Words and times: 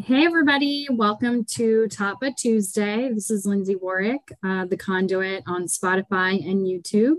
Hey, 0.00 0.24
everybody. 0.24 0.86
Welcome 0.88 1.44
to 1.56 1.88
Tattva 1.88 2.36
Tuesday. 2.36 3.12
This 3.12 3.32
is 3.32 3.44
Lindsay 3.44 3.74
Warwick, 3.74 4.30
uh, 4.44 4.64
the 4.64 4.76
conduit 4.76 5.42
on 5.48 5.64
Spotify 5.64 6.48
and 6.48 6.64
YouTube 6.64 7.16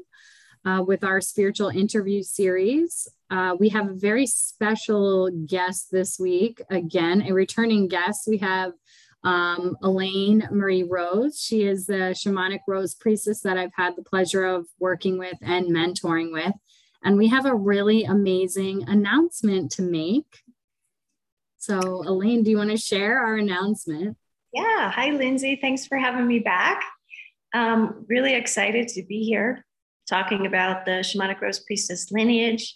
uh, 0.63 0.81
with 0.81 1.03
our 1.03 1.19
spiritual 1.19 1.67
interview 1.67 2.23
series. 2.23 3.05
Uh, 3.29 3.57
we 3.59 3.67
have 3.67 3.89
a 3.89 3.93
very 3.93 4.25
special 4.25 5.29
guest 5.45 5.91
this 5.91 6.17
week. 6.17 6.61
Again, 6.69 7.21
a 7.23 7.33
returning 7.33 7.89
guest. 7.89 8.21
We 8.29 8.37
have 8.37 8.71
um, 9.25 9.75
Elaine 9.83 10.47
Marie 10.49 10.83
Rose. 10.83 11.37
She 11.37 11.63
is 11.63 11.85
the 11.85 12.15
shamanic 12.15 12.61
rose 12.65 12.95
priestess 12.95 13.41
that 13.41 13.57
I've 13.57 13.75
had 13.75 13.97
the 13.97 14.03
pleasure 14.03 14.45
of 14.45 14.67
working 14.79 15.17
with 15.17 15.37
and 15.41 15.67
mentoring 15.67 16.31
with. 16.31 16.53
And 17.03 17.17
we 17.17 17.27
have 17.27 17.45
a 17.45 17.53
really 17.53 18.05
amazing 18.05 18.87
announcement 18.87 19.69
to 19.73 19.81
make. 19.81 20.43
So, 21.59 21.79
Elaine, 22.07 22.43
do 22.43 22.51
you 22.51 22.57
want 22.57 22.71
to 22.71 22.77
share 22.77 23.19
our 23.19 23.35
announcement? 23.35 24.17
Yeah. 24.53 24.89
Hi, 24.91 25.11
Lindsay. 25.11 25.59
Thanks 25.61 25.85
for 25.85 25.97
having 25.97 26.25
me 26.25 26.39
back. 26.39 26.83
Um, 27.53 28.05
really 28.07 28.33
excited 28.33 28.87
to 28.89 29.03
be 29.03 29.23
here 29.23 29.65
talking 30.09 30.45
about 30.45 30.85
the 30.85 31.03
Shamanic 31.03 31.41
Rose 31.41 31.59
Priestess 31.59 32.11
lineage 32.11 32.75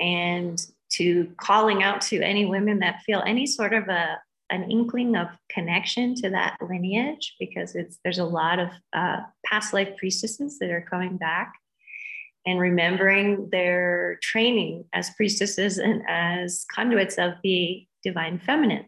and 0.00 0.60
to 0.90 1.32
calling 1.40 1.82
out 1.82 2.00
to 2.00 2.20
any 2.20 2.44
women 2.44 2.80
that 2.80 3.02
feel 3.06 3.22
any 3.26 3.46
sort 3.46 3.72
of 3.72 3.88
a 3.88 4.18
an 4.50 4.70
inkling 4.70 5.14
of 5.14 5.28
connection 5.50 6.14
to 6.14 6.30
that 6.30 6.56
lineage 6.62 7.36
because 7.38 7.74
it's 7.74 7.98
there's 8.02 8.18
a 8.18 8.24
lot 8.24 8.58
of 8.58 8.70
uh, 8.94 9.18
past 9.44 9.74
life 9.74 9.94
priestesses 9.98 10.58
that 10.58 10.70
are 10.70 10.86
coming 10.88 11.18
back 11.18 11.52
and 12.46 12.58
remembering 12.58 13.50
their 13.50 14.18
training 14.22 14.84
as 14.94 15.10
priestesses 15.10 15.76
and 15.76 16.02
as 16.08 16.64
conduits 16.74 17.18
of 17.18 17.34
the 17.42 17.86
divine 18.02 18.38
feminine. 18.38 18.86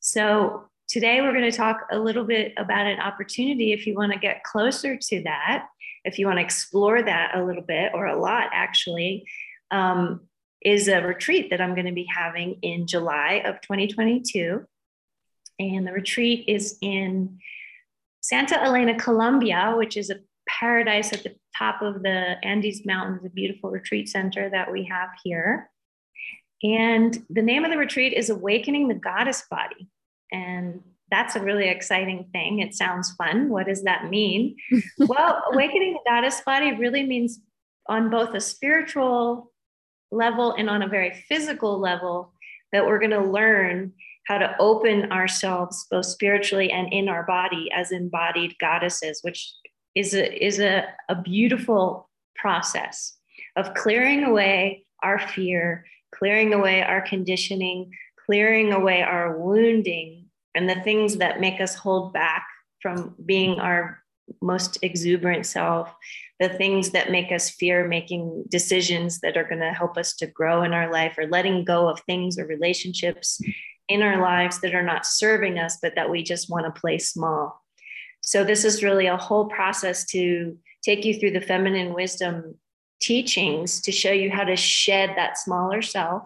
So 0.00 0.64
today 0.88 1.20
we're 1.20 1.32
going 1.32 1.50
to 1.50 1.56
talk 1.56 1.86
a 1.90 1.98
little 1.98 2.24
bit 2.24 2.52
about 2.56 2.86
an 2.86 3.00
opportunity 3.00 3.72
if 3.72 3.86
you 3.86 3.94
want 3.94 4.12
to 4.12 4.18
get 4.18 4.44
closer 4.44 4.96
to 4.96 5.22
that, 5.24 5.66
if 6.04 6.18
you 6.18 6.26
want 6.26 6.38
to 6.38 6.44
explore 6.44 7.02
that 7.02 7.36
a 7.36 7.44
little 7.44 7.62
bit 7.62 7.92
or 7.94 8.06
a 8.06 8.18
lot 8.18 8.50
actually. 8.52 9.26
Um, 9.70 10.20
is 10.62 10.88
a 10.88 11.00
retreat 11.00 11.50
that 11.50 11.60
I'm 11.60 11.74
going 11.74 11.86
to 11.86 11.92
be 11.92 12.08
having 12.12 12.58
in 12.62 12.88
July 12.88 13.42
of 13.44 13.60
2022. 13.60 14.66
And 15.60 15.86
the 15.86 15.92
retreat 15.92 16.44
is 16.48 16.76
in 16.82 17.38
Santa 18.20 18.60
Elena, 18.62 18.98
Colombia, 18.98 19.74
which 19.76 19.96
is 19.96 20.10
a 20.10 20.16
paradise 20.48 21.12
at 21.12 21.22
the 21.22 21.36
top 21.56 21.82
of 21.82 22.02
the 22.02 22.36
Andes 22.42 22.84
Mountains, 22.84 23.24
a 23.24 23.30
beautiful 23.30 23.70
retreat 23.70 24.08
center 24.08 24.50
that 24.50 24.70
we 24.70 24.84
have 24.84 25.10
here. 25.22 25.70
And 26.62 27.24
the 27.28 27.42
name 27.42 27.64
of 27.64 27.70
the 27.70 27.76
retreat 27.76 28.12
is 28.12 28.30
Awakening 28.30 28.88
the 28.88 28.94
Goddess 28.94 29.44
Body. 29.50 29.88
And 30.32 30.80
that's 31.10 31.36
a 31.36 31.42
really 31.42 31.68
exciting 31.68 32.28
thing. 32.32 32.60
It 32.60 32.74
sounds 32.74 33.12
fun. 33.12 33.48
What 33.48 33.66
does 33.66 33.84
that 33.84 34.10
mean? 34.10 34.56
well, 34.98 35.42
awakening 35.52 35.92
the 35.94 36.10
goddess 36.10 36.40
body 36.44 36.72
really 36.74 37.04
means 37.04 37.40
on 37.88 38.10
both 38.10 38.34
a 38.34 38.40
spiritual 38.40 39.52
level 40.10 40.52
and 40.52 40.68
on 40.68 40.82
a 40.82 40.88
very 40.88 41.12
physical 41.28 41.78
level 41.78 42.32
that 42.72 42.84
we're 42.84 42.98
going 42.98 43.10
to 43.10 43.20
learn 43.20 43.92
how 44.26 44.38
to 44.38 44.56
open 44.58 45.10
ourselves 45.12 45.86
both 45.90 46.06
spiritually 46.06 46.70
and 46.70 46.92
in 46.92 47.08
our 47.08 47.24
body 47.24 47.70
as 47.72 47.92
embodied 47.92 48.54
goddesses 48.60 49.20
which 49.22 49.52
is 49.94 50.14
a 50.14 50.44
is 50.44 50.58
a, 50.60 50.84
a 51.08 51.14
beautiful 51.14 52.08
process 52.34 53.16
of 53.56 53.74
clearing 53.74 54.24
away 54.24 54.84
our 55.02 55.18
fear 55.18 55.84
clearing 56.18 56.54
away 56.54 56.82
our 56.82 57.00
conditioning 57.00 57.90
clearing 58.24 58.72
away 58.72 59.02
our 59.02 59.38
wounding 59.38 60.26
and 60.54 60.68
the 60.68 60.80
things 60.82 61.18
that 61.18 61.40
make 61.40 61.60
us 61.60 61.74
hold 61.74 62.12
back 62.12 62.46
from 62.80 63.14
being 63.24 63.60
our 63.60 64.02
most 64.42 64.78
exuberant 64.82 65.46
self 65.46 65.94
the 66.38 66.48
things 66.48 66.90
that 66.90 67.10
make 67.10 67.32
us 67.32 67.50
fear 67.50 67.86
making 67.86 68.44
decisions 68.48 69.20
that 69.20 69.36
are 69.36 69.44
going 69.44 69.60
to 69.60 69.72
help 69.72 69.96
us 69.96 70.14
to 70.16 70.26
grow 70.26 70.62
in 70.62 70.74
our 70.74 70.92
life 70.92 71.16
or 71.16 71.26
letting 71.26 71.64
go 71.64 71.88
of 71.88 72.00
things 72.00 72.38
or 72.38 72.46
relationships 72.46 73.40
in 73.88 74.02
our 74.02 74.20
lives 74.20 74.60
that 74.60 74.74
are 74.74 74.82
not 74.82 75.06
serving 75.06 75.58
us, 75.58 75.78
but 75.80 75.94
that 75.94 76.10
we 76.10 76.22
just 76.22 76.50
want 76.50 76.66
to 76.66 76.80
play 76.80 76.98
small. 76.98 77.62
So, 78.20 78.44
this 78.44 78.64
is 78.64 78.82
really 78.82 79.06
a 79.06 79.16
whole 79.16 79.46
process 79.46 80.04
to 80.06 80.58
take 80.84 81.04
you 81.04 81.18
through 81.18 81.32
the 81.32 81.40
feminine 81.40 81.94
wisdom 81.94 82.56
teachings 83.00 83.80
to 83.82 83.92
show 83.92 84.12
you 84.12 84.30
how 84.30 84.44
to 84.44 84.56
shed 84.56 85.10
that 85.16 85.38
smaller 85.38 85.82
self 85.82 86.24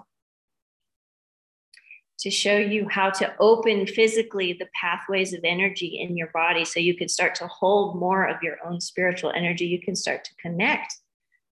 to 2.20 2.30
show 2.30 2.56
you 2.56 2.86
how 2.88 3.08
to 3.08 3.32
open 3.38 3.86
physically 3.86 4.52
the 4.52 4.68
pathways 4.78 5.32
of 5.32 5.40
energy 5.42 5.98
in 5.98 6.16
your 6.16 6.28
body 6.34 6.66
so 6.66 6.78
you 6.78 6.94
can 6.94 7.08
start 7.08 7.34
to 7.34 7.46
hold 7.46 7.98
more 7.98 8.26
of 8.26 8.42
your 8.42 8.56
own 8.64 8.78
spiritual 8.80 9.32
energy. 9.34 9.66
You 9.66 9.80
can 9.80 9.96
start 9.96 10.24
to 10.24 10.34
connect 10.34 10.94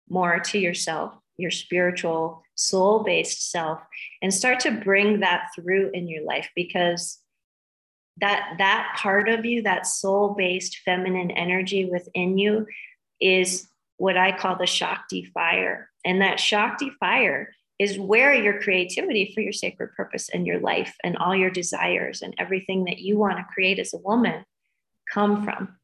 more 0.08 0.38
to 0.38 0.58
yourself, 0.58 1.14
your 1.36 1.50
spiritual, 1.50 2.44
soul 2.54 3.02
based 3.02 3.50
self, 3.50 3.80
and 4.22 4.32
start 4.32 4.60
to 4.60 4.70
bring 4.70 5.20
that 5.20 5.48
through 5.54 5.90
in 5.94 6.06
your 6.06 6.24
life 6.24 6.48
because 6.54 7.18
that 8.20 8.54
that 8.58 8.94
part 8.98 9.28
of 9.28 9.44
you 9.44 9.62
that 9.62 9.86
soul 9.86 10.34
based 10.34 10.78
feminine 10.84 11.30
energy 11.32 11.86
within 11.86 12.38
you 12.38 12.66
is 13.20 13.66
what 13.97 14.16
i 14.16 14.36
call 14.36 14.56
the 14.56 14.66
shakti 14.66 15.25
fire 15.34 15.88
and 16.04 16.20
that 16.20 16.41
shakti 16.41 16.91
fire 17.00 17.54
is 17.78 17.98
where 17.98 18.32
your 18.32 18.60
creativity 18.60 19.32
for 19.34 19.41
your 19.41 19.53
sacred 19.53 19.91
purpose 19.97 20.28
and 20.28 20.47
your 20.47 20.60
life 20.60 20.94
and 21.03 21.16
all 21.16 21.34
your 21.34 21.50
desires 21.50 22.22
and 22.22 22.34
everything 22.38 22.84
that 22.84 23.00
you 23.00 23.19
want 23.19 23.38
to 23.38 23.47
create 23.52 23.81
as 23.81 23.92
a 23.92 23.98
woman 23.98 24.44
come 25.12 25.42
from. 25.42 25.76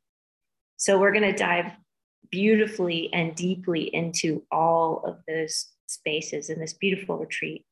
So 0.77 0.99
we're 0.99 1.13
going 1.13 1.31
to 1.31 1.37
dive 1.37 1.73
beautifully 2.31 3.13
and 3.13 3.35
deeply 3.35 3.93
into 3.93 4.45
all 4.53 5.03
of 5.05 5.19
those 5.27 5.67
spaces 5.87 6.51
in 6.51 6.61
this 6.61 6.75
beautiful 6.75 7.19
retreat. 7.19 7.65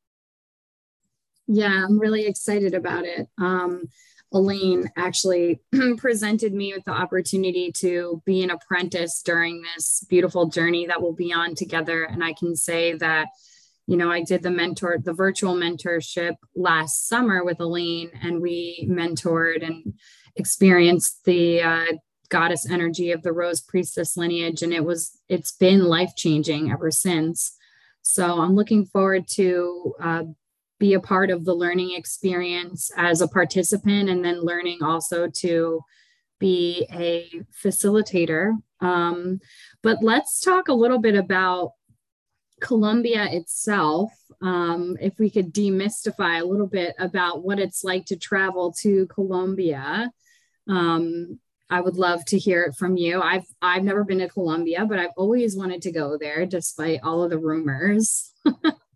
Yeah, 1.47 1.85
I'm 1.85 1.97
really 1.97 2.25
excited 2.25 2.73
about 2.73 3.05
it. 3.05 3.27
Um, 3.37 3.83
Elaine 4.33 4.91
actually 4.97 5.61
presented 5.97 6.53
me 6.53 6.73
with 6.73 6.83
the 6.85 6.91
opportunity 6.91 7.71
to 7.77 8.21
be 8.25 8.43
an 8.43 8.51
apprentice 8.51 9.21
during 9.23 9.63
this 9.75 10.05
beautiful 10.09 10.47
journey 10.47 10.85
that 10.87 11.01
we'll 11.01 11.13
be 11.13 11.33
on 11.33 11.55
together. 11.55 12.03
And 12.03 12.23
I 12.23 12.33
can 12.33 12.55
say 12.55 12.93
that 12.97 13.27
you 13.87 13.95
know, 13.95 14.11
I 14.11 14.21
did 14.21 14.43
the 14.43 14.51
mentor, 14.51 14.97
the 15.01 15.13
virtual 15.13 15.55
mentorship 15.55 16.35
last 16.55 17.07
summer 17.07 17.43
with 17.45 17.61
Elaine, 17.61 18.11
and 18.21 18.41
we 18.41 18.85
mentored 18.91 19.65
and 19.65 19.93
experienced 20.35 21.23
the 21.23 21.61
uh, 21.61 21.85
goddess 22.27 22.69
energy 22.69 23.11
of 23.11 23.23
the 23.23 23.31
Rose 23.31 23.61
Priestess 23.61 24.17
lineage, 24.17 24.61
and 24.61 24.73
it 24.73 24.83
was 24.83 25.17
it's 25.29 25.53
been 25.53 25.85
life 25.85 26.11
changing 26.17 26.69
ever 26.69 26.91
since. 26.91 27.55
So 28.01 28.41
I'm 28.41 28.55
looking 28.55 28.85
forward 28.85 29.25
to 29.31 29.93
uh, 30.01 30.23
be 30.79 30.93
a 30.93 30.99
part 30.99 31.29
of 31.29 31.45
the 31.45 31.55
learning 31.55 31.93
experience 31.95 32.91
as 32.95 33.21
a 33.21 33.27
participant, 33.27 34.09
and 34.09 34.23
then 34.23 34.41
learning 34.41 34.79
also 34.83 35.27
to 35.27 35.81
be 36.39 36.87
a 36.93 37.29
facilitator. 37.63 38.53
Um, 38.79 39.39
but 39.81 40.03
let's 40.03 40.39
talk 40.39 40.67
a 40.67 40.73
little 40.73 40.99
bit 40.99 41.15
about 41.15 41.71
Colombia 42.59 43.27
itself, 43.31 44.11
um, 44.41 44.97
if 44.99 45.19
we 45.19 45.29
could 45.29 45.53
demystify 45.53 46.41
a 46.41 46.45
little 46.45 46.67
bit 46.67 46.95
about 46.99 47.43
what 47.43 47.59
it's 47.59 47.83
like 47.83 48.05
to 48.05 48.15
travel 48.15 48.73
to 48.81 49.05
Colombia, 49.07 50.11
um, 50.67 51.39
I 51.69 51.81
would 51.81 51.95
love 51.95 52.23
to 52.25 52.39
hear 52.39 52.63
it 52.63 52.75
from 52.75 52.97
you. 52.97 53.21
I've 53.21 53.45
I've 53.61 53.83
never 53.83 54.03
been 54.03 54.19
to 54.19 54.29
Colombia, 54.29 54.85
but 54.85 54.99
I've 54.99 55.11
always 55.17 55.55
wanted 55.55 55.81
to 55.83 55.91
go 55.91 56.17
there, 56.17 56.45
despite 56.45 57.01
all 57.03 57.23
of 57.23 57.29
the 57.29 57.37
rumors. 57.37 58.33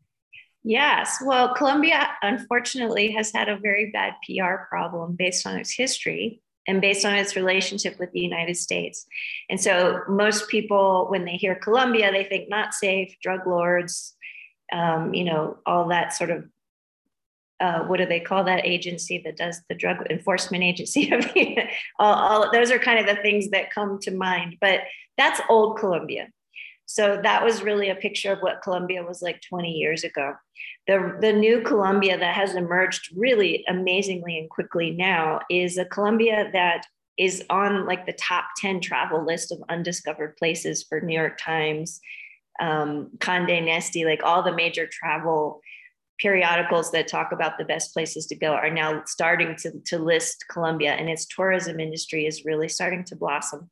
yes, 0.63 1.17
well, 1.25 1.53
Colombia 1.53 2.09
unfortunately 2.21 3.11
has 3.11 3.31
had 3.31 3.49
a 3.49 3.57
very 3.57 3.91
bad 3.91 4.13
PR 4.25 4.65
problem 4.69 5.15
based 5.15 5.45
on 5.45 5.57
its 5.57 5.73
history 5.73 6.41
and 6.67 6.81
based 6.81 7.05
on 7.05 7.15
its 7.15 7.35
relationship 7.35 7.97
with 7.99 8.11
the 8.11 8.19
United 8.19 8.55
States. 8.55 9.05
And 9.49 9.59
so 9.59 10.01
most 10.07 10.47
people, 10.47 11.07
when 11.09 11.25
they 11.25 11.35
hear 11.35 11.55
Colombia, 11.55 12.11
they 12.11 12.23
think 12.23 12.49
not 12.49 12.73
safe, 12.73 13.15
drug 13.21 13.47
lords, 13.47 14.15
um, 14.71 15.13
you 15.13 15.23
know, 15.23 15.57
all 15.65 15.87
that 15.89 16.13
sort 16.13 16.29
of. 16.29 16.45
Uh, 17.59 17.83
what 17.83 17.97
do 17.97 18.07
they 18.07 18.19
call 18.19 18.43
that 18.43 18.65
agency 18.65 19.21
that 19.23 19.37
does 19.37 19.61
the 19.69 19.75
drug 19.75 19.97
enforcement 20.09 20.63
agency? 20.63 21.13
all, 21.99 22.13
all 22.13 22.51
those 22.51 22.71
are 22.71 22.79
kind 22.79 22.99
of 22.99 23.05
the 23.05 23.21
things 23.21 23.51
that 23.51 23.71
come 23.71 23.99
to 23.99 24.09
mind. 24.09 24.57
But 24.59 24.79
that's 25.15 25.39
old 25.47 25.77
Colombia. 25.77 26.29
So 26.93 27.21
that 27.23 27.41
was 27.41 27.63
really 27.63 27.89
a 27.89 27.95
picture 27.95 28.33
of 28.33 28.39
what 28.39 28.61
Colombia 28.61 29.01
was 29.01 29.21
like 29.21 29.41
20 29.47 29.71
years 29.71 30.03
ago. 30.03 30.33
The, 30.87 31.17
the 31.21 31.31
new 31.31 31.61
Colombia 31.61 32.17
that 32.17 32.35
has 32.35 32.53
emerged 32.53 33.15
really 33.15 33.63
amazingly 33.69 34.37
and 34.37 34.49
quickly 34.49 34.91
now 34.91 35.39
is 35.49 35.77
a 35.77 35.85
Colombia 35.85 36.49
that 36.51 36.85
is 37.17 37.45
on 37.49 37.85
like 37.85 38.05
the 38.05 38.13
top 38.13 38.43
10 38.57 38.81
travel 38.81 39.25
list 39.25 39.53
of 39.53 39.63
undiscovered 39.69 40.35
places 40.35 40.83
for 40.83 40.99
New 40.99 41.17
York 41.17 41.37
Times, 41.37 42.01
um, 42.59 43.09
Conde 43.21 43.47
Nast, 43.47 43.95
like 44.03 44.23
all 44.23 44.43
the 44.43 44.53
major 44.53 44.85
travel 44.85 45.61
periodicals 46.19 46.91
that 46.91 47.07
talk 47.07 47.31
about 47.31 47.57
the 47.57 47.65
best 47.65 47.93
places 47.93 48.25
to 48.27 48.35
go 48.35 48.51
are 48.51 48.69
now 48.69 49.01
starting 49.05 49.55
to, 49.55 49.71
to 49.85 49.97
list 49.97 50.43
Colombia, 50.49 50.91
and 50.91 51.09
its 51.09 51.25
tourism 51.25 51.79
industry 51.79 52.25
is 52.25 52.43
really 52.43 52.67
starting 52.67 53.05
to 53.05 53.15
blossom. 53.15 53.69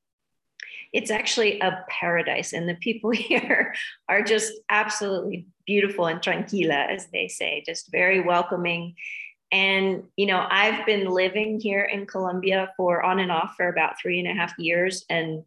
It's 0.93 1.11
actually 1.11 1.59
a 1.59 1.85
paradise, 1.89 2.53
and 2.53 2.67
the 2.67 2.75
people 2.75 3.09
here 3.11 3.73
are 4.07 4.21
just 4.21 4.53
absolutely 4.69 5.47
beautiful 5.65 6.07
and 6.07 6.21
tranquila, 6.21 6.87
as 6.89 7.07
they 7.13 7.27
say, 7.27 7.63
just 7.65 7.91
very 7.91 8.21
welcoming. 8.21 8.95
And, 9.51 10.03
you 10.15 10.25
know, 10.25 10.45
I've 10.49 10.85
been 10.85 11.07
living 11.09 11.59
here 11.59 11.83
in 11.83 12.05
Colombia 12.05 12.71
for 12.77 13.03
on 13.03 13.19
and 13.19 13.31
off 13.31 13.53
for 13.55 13.67
about 13.67 13.99
three 13.99 14.19
and 14.19 14.27
a 14.27 14.33
half 14.33 14.53
years. 14.59 15.05
And 15.09 15.43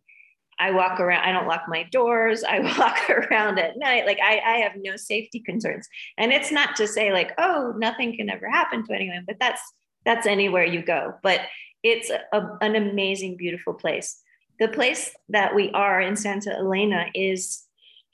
I 0.58 0.70
walk 0.70 1.00
around, 1.00 1.24
I 1.24 1.32
don't 1.32 1.48
lock 1.48 1.62
my 1.66 1.84
doors. 1.84 2.44
I 2.48 2.60
walk 2.60 3.10
around 3.10 3.58
at 3.58 3.78
night. 3.78 4.06
Like 4.06 4.18
I, 4.22 4.40
I 4.44 4.56
have 4.58 4.72
no 4.76 4.96
safety 4.96 5.40
concerns. 5.40 5.88
And 6.18 6.32
it's 6.32 6.52
not 6.52 6.76
to 6.76 6.86
say 6.86 7.12
like, 7.12 7.32
oh, 7.38 7.74
nothing 7.76 8.16
can 8.16 8.30
ever 8.30 8.48
happen 8.48 8.84
to 8.86 8.94
anyone, 8.94 9.24
but 9.26 9.36
that's 9.40 9.60
that's 10.04 10.26
anywhere 10.26 10.64
you 10.64 10.82
go. 10.82 11.14
But 11.22 11.42
it's 11.82 12.10
a, 12.10 12.58
an 12.60 12.74
amazing, 12.74 13.36
beautiful 13.36 13.74
place. 13.74 14.20
The 14.58 14.68
place 14.68 15.14
that 15.28 15.54
we 15.54 15.70
are 15.72 16.00
in 16.00 16.16
Santa 16.16 16.54
Elena 16.56 17.06
is 17.14 17.64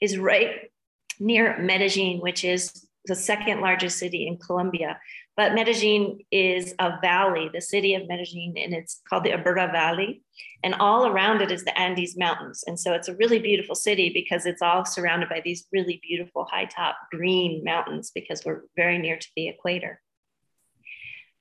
is 0.01 0.17
right 0.17 0.71
near 1.19 1.57
Medellin, 1.59 2.19
which 2.19 2.43
is 2.43 2.87
the 3.05 3.15
second 3.15 3.61
largest 3.61 3.97
city 3.97 4.27
in 4.27 4.37
Colombia. 4.37 4.99
But 5.35 5.53
Medellin 5.53 6.19
is 6.31 6.73
a 6.79 6.99
valley, 7.01 7.49
the 7.53 7.61
city 7.61 7.95
of 7.95 8.07
Medellin, 8.07 8.55
and 8.57 8.73
it's 8.73 9.01
called 9.09 9.23
the 9.23 9.31
Aburrá 9.31 9.71
Valley. 9.71 10.21
And 10.63 10.75
all 10.75 11.07
around 11.07 11.41
it 11.41 11.51
is 11.51 11.63
the 11.63 11.77
Andes 11.79 12.17
Mountains. 12.17 12.63
And 12.67 12.77
so 12.77 12.93
it's 12.93 13.07
a 13.07 13.15
really 13.15 13.39
beautiful 13.39 13.75
city 13.75 14.11
because 14.13 14.45
it's 14.45 14.61
all 14.61 14.83
surrounded 14.83 15.29
by 15.29 15.41
these 15.43 15.67
really 15.71 16.01
beautiful 16.03 16.45
high 16.51 16.65
top 16.65 16.97
green 17.09 17.63
mountains 17.63 18.11
because 18.13 18.43
we're 18.45 18.63
very 18.75 18.97
near 18.97 19.17
to 19.17 19.27
the 19.35 19.47
equator. 19.47 20.01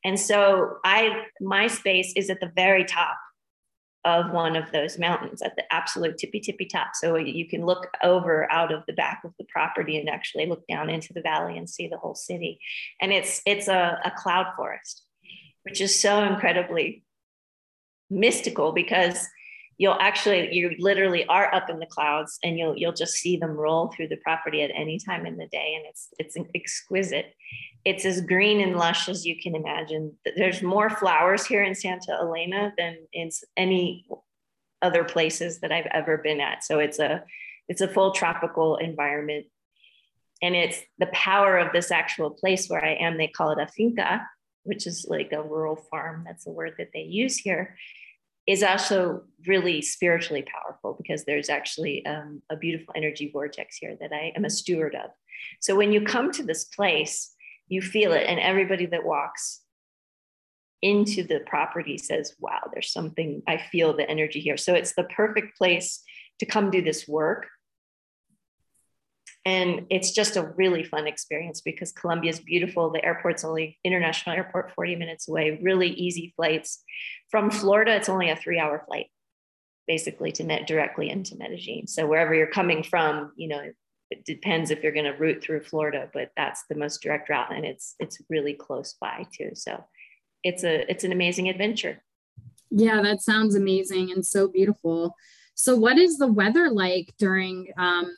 And 0.05 0.19
so 0.19 0.77
I 0.85 1.25
my 1.41 1.67
space 1.67 2.13
is 2.15 2.31
at 2.31 2.39
the 2.39 2.53
very 2.55 2.85
top 2.85 3.19
of 4.05 4.31
one 4.31 4.57
of 4.57 4.71
those 4.73 4.99
mountains 4.99 5.43
at 5.43 5.57
the 5.57 5.65
absolute 5.73 6.19
tippy 6.19 6.41
tippy 6.41 6.67
top. 6.67 6.89
So 6.95 7.17
you 7.17 7.49
can 7.49 7.65
look 7.65 7.89
over 8.03 8.51
out 8.51 8.73
of 8.73 8.85
the 8.87 8.93
back 8.93 9.23
of 9.25 9.33
the 9.39 9.45
property 9.45 9.99
and 9.99 10.09
actually 10.09 10.47
look 10.47 10.67
down 10.67 10.89
into 10.89 11.13
the 11.13 11.21
valley 11.21 11.59
and 11.59 11.69
see 11.69 11.89
the 11.89 11.99
whole 11.99 12.15
city. 12.15 12.61
And 13.01 13.13
it's 13.13 13.43
it's 13.45 13.69
a, 13.69 13.99
a 14.05 14.11
cloud 14.11 14.55
forest, 14.57 15.03
which 15.65 15.81
is 15.81 15.99
so 15.99 16.23
incredibly 16.23 17.03
mystical 18.11 18.73
because 18.73 19.27
you'll 19.79 19.99
actually 20.01 20.55
you 20.55 20.75
literally 20.79 21.25
are 21.27 21.55
up 21.55 21.71
in 21.71 21.79
the 21.79 21.87
clouds 21.87 22.39
and 22.43 22.59
you'll 22.59 22.77
you'll 22.77 22.93
just 22.93 23.15
see 23.15 23.37
them 23.37 23.53
roll 23.53 23.89
through 23.89 24.09
the 24.09 24.17
property 24.17 24.63
at 24.63 24.71
any 24.75 24.99
time 24.99 25.25
in 25.25 25.37
the 25.37 25.47
day 25.47 25.75
and 25.77 25.85
it's 25.87 26.09
it's 26.19 26.37
exquisite 26.55 27.35
it's 27.89 28.05
as 28.05 28.21
green 28.21 28.61
and 28.61 28.77
lush 28.77 29.09
as 29.09 29.25
you 29.25 29.41
can 29.41 29.55
imagine. 29.55 30.15
There's 30.37 30.63
more 30.63 30.91
flowers 30.91 31.47
here 31.47 31.63
in 31.63 31.75
santa 31.75 32.13
elena 32.13 32.73
than 32.77 32.97
in 33.13 33.31
any 33.57 34.07
other 34.81 35.05
places 35.05 35.61
that 35.61 35.73
i've 35.73 35.89
ever 35.93 36.19
been 36.19 36.41
at. 36.41 36.65
So 36.65 36.79
it's 36.79 36.99
a 36.99 37.25
it's 37.69 37.81
a 37.81 37.89
full 37.89 38.13
tropical 38.13 38.77
environment. 38.77 39.47
And 40.41 40.55
it's 40.55 40.79
the 40.99 41.07
power 41.09 41.59
of 41.59 41.73
this 41.73 41.91
actual 41.91 42.31
place 42.31 42.69
where 42.69 42.85
i 42.85 42.95
am 42.95 43.17
they 43.17 43.29
call 43.29 43.51
it 43.51 43.59
a 43.61 43.67
finca 43.67 44.27
which 44.65 44.87
is 44.87 45.07
like 45.09 45.33
a 45.33 45.43
rural 45.43 45.77
farm. 45.77 46.25
That's 46.27 46.45
the 46.45 46.51
word 46.51 46.75
that 46.77 46.91
they 46.93 47.01
use 47.01 47.39
here 47.39 47.75
is 48.47 48.63
also 48.63 49.23
really 49.47 49.83
spiritually 49.83 50.43
powerful 50.43 50.95
because 50.95 51.25
there's 51.25 51.51
actually 51.51 52.05
um, 52.07 52.43
a 52.51 52.57
beautiful 52.57 52.95
energy 52.97 53.31
vortex 53.31 53.77
here 53.77 53.97
that 54.01 54.13
I 54.13 54.33
am 54.37 54.47
a 54.47 54.51
steward 54.51 54.95
of. 54.95 55.11
So 55.61 55.77
when 55.77 55.93
you 55.93 56.03
come 56.03 56.33
to 56.33 56.43
this 56.43 56.65
place, 56.65 57.35
you 57.69 57.83
feel 57.83 58.13
it, 58.13 58.27
and 58.27 58.41
everybody 58.41 58.87
that 58.87 59.05
walks 59.05 59.61
into 60.81 61.25
the 61.25 61.41
property 61.47 61.99
says, 61.99 62.35
Wow, 62.39 62.61
there's 62.73 62.93
something, 62.93 63.43
I 63.47 63.59
feel 63.59 63.97
the 63.97 64.09
energy 64.09 64.41
here. 64.41 64.57
So 64.57 64.75
it's 64.75 64.95
the 64.95 65.05
perfect 65.05 65.59
place 65.59 66.03
to 66.39 66.47
come 66.47 66.71
do 66.71 66.83
this 66.83 67.09
work 67.09 67.49
and 69.49 69.87
it's 69.89 70.11
just 70.11 70.37
a 70.37 70.53
really 70.57 70.85
fun 70.85 71.07
experience 71.07 71.63
because 71.63 71.91
Colombia 71.93 72.31
is 72.31 72.39
beautiful. 72.39 72.91
The 72.91 73.03
airport's 73.03 73.45
only 73.45 73.79
international 73.83 74.37
airport 74.37 74.75
40 74.75 74.97
minutes 74.97 75.27
away, 75.27 75.59
really 75.63 75.89
easy 75.89 76.35
flights. 76.37 76.83
From 77.31 77.51
Florida, 77.51 77.97
it's 77.97 78.11
only 78.11 78.29
a 78.29 78.37
three 78.37 78.59
hour 78.59 78.85
flight, 78.87 79.07
basically 79.87 80.33
to 80.33 80.65
directly 80.67 81.09
into 81.09 81.35
Medellin. 81.37 81.87
So 81.87 82.07
wherever 82.07 82.35
you're 82.35 82.51
coming 82.51 82.83
from, 82.83 83.33
you 83.37 83.49
know, 83.49 83.63
it 84.11 84.25
depends 84.25 84.71
if 84.71 84.83
you're 84.83 84.93
going 84.93 85.05
to 85.05 85.19
route 85.19 85.43
through 85.43 85.61
Florida, 85.61 86.09
but 86.13 86.31
that's 86.37 86.65
the 86.69 86.75
most 86.75 87.03
direct 87.03 87.29
route. 87.29 87.55
And 87.55 87.65
it's, 87.65 87.95
it's 87.99 88.21
really 88.29 88.55
close 88.55 88.95
by 89.01 89.27
too. 89.33 89.51
So 89.55 89.85
it's 90.43 90.65
a, 90.65 90.91
it's 90.91 91.05
an 91.05 91.13
amazing 91.13 91.49
adventure. 91.49 92.03
Yeah, 92.71 93.03
that 93.03 93.23
sounds 93.23 93.55
amazing 93.55 94.13
and 94.13 94.25
so 94.25 94.49
beautiful. 94.49 95.15
So 95.55 95.77
what 95.77 95.99
is 95.99 96.19
the 96.19 96.27
weather 96.27 96.71
like 96.71 97.13
during, 97.19 97.73
um, 97.77 98.15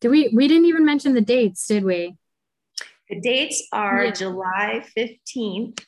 did 0.00 0.10
we 0.10 0.28
we 0.28 0.46
didn't 0.46 0.66
even 0.66 0.84
mention 0.84 1.14
the 1.14 1.20
dates, 1.20 1.66
did 1.66 1.84
we? 1.84 2.16
The 3.10 3.20
dates 3.20 3.66
are 3.72 4.04
yeah. 4.04 4.10
July 4.12 4.84
15th 4.96 5.80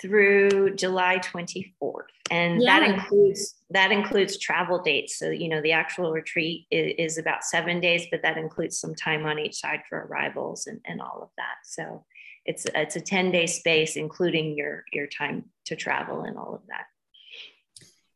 through 0.00 0.74
July 0.74 1.18
24th. 1.18 2.02
And 2.30 2.62
yeah. 2.62 2.80
that 2.80 2.90
includes 2.90 3.56
that 3.70 3.92
includes 3.92 4.38
travel 4.38 4.80
dates. 4.82 5.18
So, 5.18 5.30
you 5.30 5.48
know, 5.48 5.60
the 5.60 5.72
actual 5.72 6.12
retreat 6.12 6.66
is, 6.70 6.94
is, 6.98 7.18
about 7.18 7.44
seven 7.44 7.80
days, 7.80 8.06
but 8.10 8.22
that 8.22 8.36
includes 8.36 8.78
some 8.78 8.94
time 8.94 9.26
on 9.26 9.38
each 9.38 9.56
side 9.56 9.82
for 9.88 10.06
arrivals 10.06 10.66
and, 10.66 10.80
and 10.84 11.00
all 11.00 11.20
of 11.22 11.30
that. 11.36 11.56
So 11.64 12.04
it's 12.46 12.66
it's 12.74 12.96
a 12.96 13.00
10 13.00 13.30
day 13.32 13.46
space, 13.46 13.96
including 13.96 14.56
your 14.56 14.84
your 14.92 15.06
time 15.06 15.46
to 15.66 15.76
travel 15.76 16.22
and 16.22 16.36
all 16.36 16.54
of 16.54 16.62
that. 16.68 16.86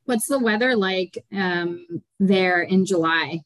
What's 0.05 0.27
the 0.27 0.39
weather 0.39 0.77
like 0.77 1.25
um, 1.33 1.87
there 2.21 2.63
in 2.63 2.85
July? 2.85 3.41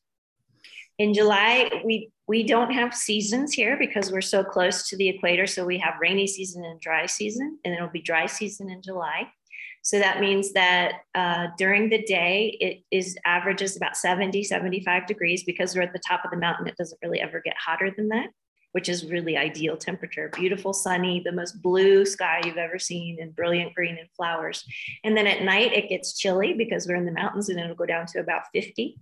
In 0.98 1.14
July, 1.14 1.70
we 1.84 2.10
we 2.26 2.42
don't 2.42 2.72
have 2.72 2.94
seasons 2.94 3.54
here 3.54 3.78
because 3.78 4.12
we're 4.12 4.20
so 4.20 4.44
close 4.44 4.86
to 4.88 4.96
the 4.96 5.08
equator. 5.08 5.46
So 5.46 5.64
we 5.64 5.78
have 5.78 5.94
rainy 6.00 6.26
season 6.26 6.62
and 6.64 6.78
dry 6.80 7.06
season, 7.06 7.58
and 7.64 7.72
it'll 7.72 7.88
be 7.88 8.02
dry 8.02 8.26
season 8.26 8.68
in 8.68 8.82
July. 8.82 9.28
So 9.82 9.98
that 9.98 10.20
means 10.20 10.52
that 10.52 10.92
uh, 11.14 11.46
during 11.56 11.88
the 11.88 12.02
day, 12.02 12.58
it 12.60 12.82
is 12.94 13.16
averages 13.24 13.76
about 13.76 13.96
70, 13.96 14.44
75 14.44 15.06
degrees 15.06 15.44
because 15.44 15.74
we're 15.74 15.82
at 15.82 15.94
the 15.94 16.00
top 16.06 16.24
of 16.24 16.30
the 16.30 16.36
mountain. 16.36 16.66
It 16.66 16.76
doesn't 16.76 16.98
really 17.02 17.20
ever 17.20 17.40
get 17.40 17.54
hotter 17.56 17.90
than 17.96 18.08
that, 18.08 18.28
which 18.72 18.90
is 18.90 19.06
really 19.10 19.38
ideal 19.38 19.78
temperature. 19.78 20.30
Beautiful, 20.34 20.74
sunny, 20.74 21.22
the 21.24 21.32
most 21.32 21.62
blue 21.62 22.04
sky 22.04 22.42
you've 22.44 22.58
ever 22.58 22.78
seen, 22.78 23.16
and 23.22 23.34
brilliant 23.34 23.72
green 23.74 23.96
and 23.96 24.10
flowers. 24.14 24.66
And 25.04 25.16
then 25.16 25.26
at 25.26 25.42
night, 25.42 25.72
it 25.72 25.88
gets 25.88 26.18
chilly 26.18 26.52
because 26.52 26.86
we're 26.86 26.96
in 26.96 27.06
the 27.06 27.12
mountains 27.12 27.48
and 27.48 27.58
it'll 27.58 27.74
go 27.74 27.86
down 27.86 28.04
to 28.08 28.18
about 28.18 28.42
50. 28.52 28.98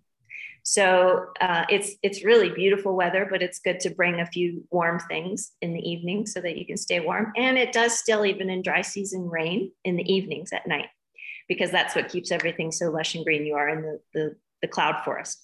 So 0.68 1.26
uh, 1.40 1.64
it's 1.70 1.92
it's 2.02 2.24
really 2.24 2.50
beautiful 2.50 2.96
weather, 2.96 3.24
but 3.30 3.40
it's 3.40 3.60
good 3.60 3.78
to 3.80 3.90
bring 3.90 4.18
a 4.18 4.26
few 4.26 4.64
warm 4.72 4.98
things 4.98 5.52
in 5.62 5.72
the 5.72 5.88
evening 5.88 6.26
so 6.26 6.40
that 6.40 6.58
you 6.58 6.66
can 6.66 6.76
stay 6.76 6.98
warm. 6.98 7.32
And 7.36 7.56
it 7.56 7.72
does 7.72 7.96
still, 7.96 8.26
even 8.26 8.50
in 8.50 8.62
dry 8.62 8.82
season, 8.82 9.30
rain 9.30 9.70
in 9.84 9.94
the 9.94 10.12
evenings 10.12 10.52
at 10.52 10.66
night, 10.66 10.88
because 11.46 11.70
that's 11.70 11.94
what 11.94 12.08
keeps 12.08 12.32
everything 12.32 12.72
so 12.72 12.90
lush 12.90 13.14
and 13.14 13.24
green. 13.24 13.46
You 13.46 13.54
are 13.54 13.68
in 13.68 13.82
the 13.82 14.00
the, 14.12 14.36
the 14.60 14.66
cloud 14.66 15.04
forest. 15.04 15.40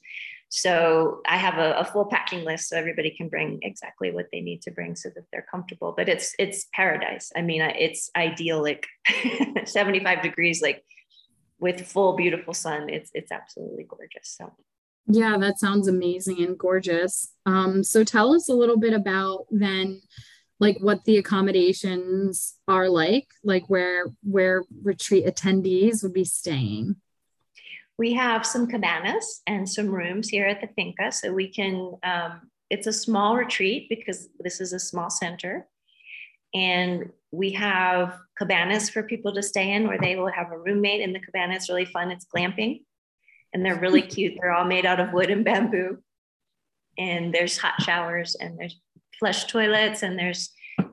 So 0.49 1.21
I 1.25 1.37
have 1.37 1.57
a, 1.57 1.75
a, 1.75 1.85
full 1.85 2.07
packing 2.07 2.45
list 2.45 2.69
so 2.69 2.77
everybody 2.77 3.11
can 3.11 3.29
bring 3.29 3.61
exactly 3.63 4.11
what 4.11 4.27
they 4.33 4.41
need 4.41 4.61
to 4.63 4.73
bring 4.73 4.97
so 4.97 5.09
that 5.15 5.25
they're 5.31 5.47
comfortable. 5.49 5.95
But 5.97 6.09
it's 6.09 6.35
it's 6.41 6.67
paradise. 6.75 7.31
I 7.37 7.43
mean, 7.43 7.63
it's 7.63 8.11
idyllic, 8.17 8.89
75 9.67 10.21
degrees, 10.21 10.61
like 10.61 10.83
with 11.61 11.87
full 11.87 12.17
beautiful 12.17 12.55
sun. 12.55 12.89
It's 12.89 13.13
it's 13.15 13.31
absolutely 13.31 13.85
gorgeous. 13.85 14.35
So 14.37 14.53
yeah, 15.07 15.37
that 15.39 15.59
sounds 15.59 15.89
amazing 15.89 16.43
and 16.43 16.59
gorgeous. 16.59 17.33
Um, 17.45 17.83
so 17.83 18.05
tell 18.05 18.35
us 18.35 18.49
a 18.49 18.55
little 18.55 18.79
bit 18.79 18.93
about 18.93 19.47
then 19.51 20.01
like 20.61 20.79
what 20.79 21.05
the 21.05 21.17
accommodations 21.17 22.55
are 22.69 22.89
like, 22.89 23.27
like 23.43 23.65
where 23.67 24.07
where 24.23 24.63
retreat 24.83 25.27
attendees 25.27 26.03
would 26.03 26.13
be 26.13 26.25
staying. 26.25 26.97
We 27.99 28.15
have 28.15 28.47
some 28.47 28.69
cabanas 28.69 29.43
and 29.47 29.69
some 29.69 29.89
rooms 29.89 30.29
here 30.29 30.47
at 30.47 30.61
the 30.61 30.69
finca, 30.69 31.11
so 31.11 31.33
we 31.33 31.49
can. 31.49 31.95
Um, 32.05 32.51
it's 32.71 32.87
a 32.87 32.93
small 32.93 33.37
retreat 33.37 33.89
because 33.89 34.29
this 34.39 34.61
is 34.61 34.73
a 34.73 34.79
small 34.79 35.11
center, 35.11 35.67
and 36.55 37.11
we 37.33 37.51
have 37.53 38.19
cabanas 38.39 38.89
for 38.89 39.03
people 39.03 39.35
to 39.35 39.43
stay 39.43 39.73
in 39.73 39.89
where 39.89 39.99
they 39.99 40.17
will 40.17 40.31
have 40.31 40.53
a 40.53 40.59
roommate 40.59 41.01
in 41.01 41.13
the 41.13 41.21
cabana. 41.21 41.55
It's 41.55 41.69
really 41.69 41.87
fun. 41.87 42.11
It's 42.11 42.27
glamping 42.27 42.83
and 43.53 43.65
they're 43.65 43.79
really 43.79 44.03
cute. 44.03 44.35
They're 44.41 44.53
all 44.53 44.65
made 44.65 44.87
out 44.87 45.01
of 45.01 45.13
wood 45.13 45.31
and 45.31 45.45
bamboo. 45.45 45.99
And 46.99 47.33
there's 47.33 47.59
hot 47.59 47.81
showers 47.83 48.35
and 48.35 48.59
there's 48.59 48.79
flush 49.19 49.47
toilets 49.47 50.03
and 50.03 50.19
there's 50.19 50.51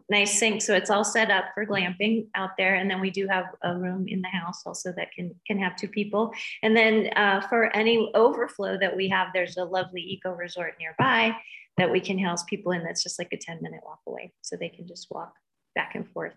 nice 0.10 0.40
sinks. 0.40 0.66
So 0.66 0.74
it's 0.74 0.90
all 0.90 1.04
set 1.04 1.30
up 1.30 1.46
for 1.54 1.66
glamping 1.66 2.28
out 2.36 2.52
there. 2.58 2.76
And 2.76 2.90
then 2.90 3.00
we 3.00 3.10
do 3.10 3.28
have 3.28 3.46
a 3.64 3.76
room 3.76 4.08
in 4.08 4.22
the 4.22 4.28
house 4.30 4.64
also 4.66 4.92
that 4.94 5.12
can 5.12 5.36
can 5.46 5.60
have 5.60 5.76
two 5.76 5.88
people. 5.88 6.32
And 6.64 6.76
then 6.76 7.10
uh, 7.16 7.42
for 7.48 7.76
any 7.76 8.12
overflow 8.16 8.78
that 8.80 8.96
we 8.96 9.10
have, 9.10 9.30
there's 9.34 9.58
a 9.58 9.64
lovely 9.64 10.02
eco 10.02 10.32
resort 10.32 10.76
nearby 10.80 11.36
that 11.78 11.92
we 11.92 12.00
can 12.00 12.20
house 12.20 12.44
people 12.44 12.74
in 12.74 12.84
that's 12.84 13.04
just 13.04 13.20
like 13.20 13.32
a 13.32 13.38
10 13.38 13.60
minute 13.62 13.82
walk 13.86 14.00
away. 14.08 14.34
So 14.42 14.58
they 14.58 14.70
can 14.70 14.88
just 14.88 15.08
walk 15.12 15.34
back 15.76 15.96
and 15.96 16.10
forth. 16.10 16.34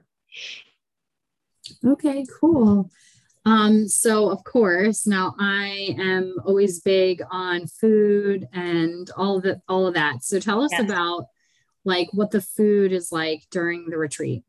Okay, 1.84 2.24
cool. 2.40 2.90
Um, 3.44 3.88
so 3.88 4.30
of 4.30 4.44
course, 4.44 5.06
now 5.06 5.34
I 5.38 5.96
am 5.98 6.36
always 6.44 6.80
big 6.80 7.22
on 7.30 7.66
food 7.66 8.48
and 8.52 9.10
all 9.16 9.38
of 9.38 9.44
it, 9.44 9.60
all 9.68 9.86
of 9.86 9.94
that. 9.94 10.22
So 10.22 10.38
tell 10.38 10.62
us 10.62 10.70
yes. 10.72 10.82
about 10.82 11.26
like 11.84 12.08
what 12.12 12.30
the 12.30 12.40
food 12.40 12.92
is 12.92 13.10
like 13.10 13.42
during 13.50 13.90
the 13.90 13.98
retreat. 13.98 14.44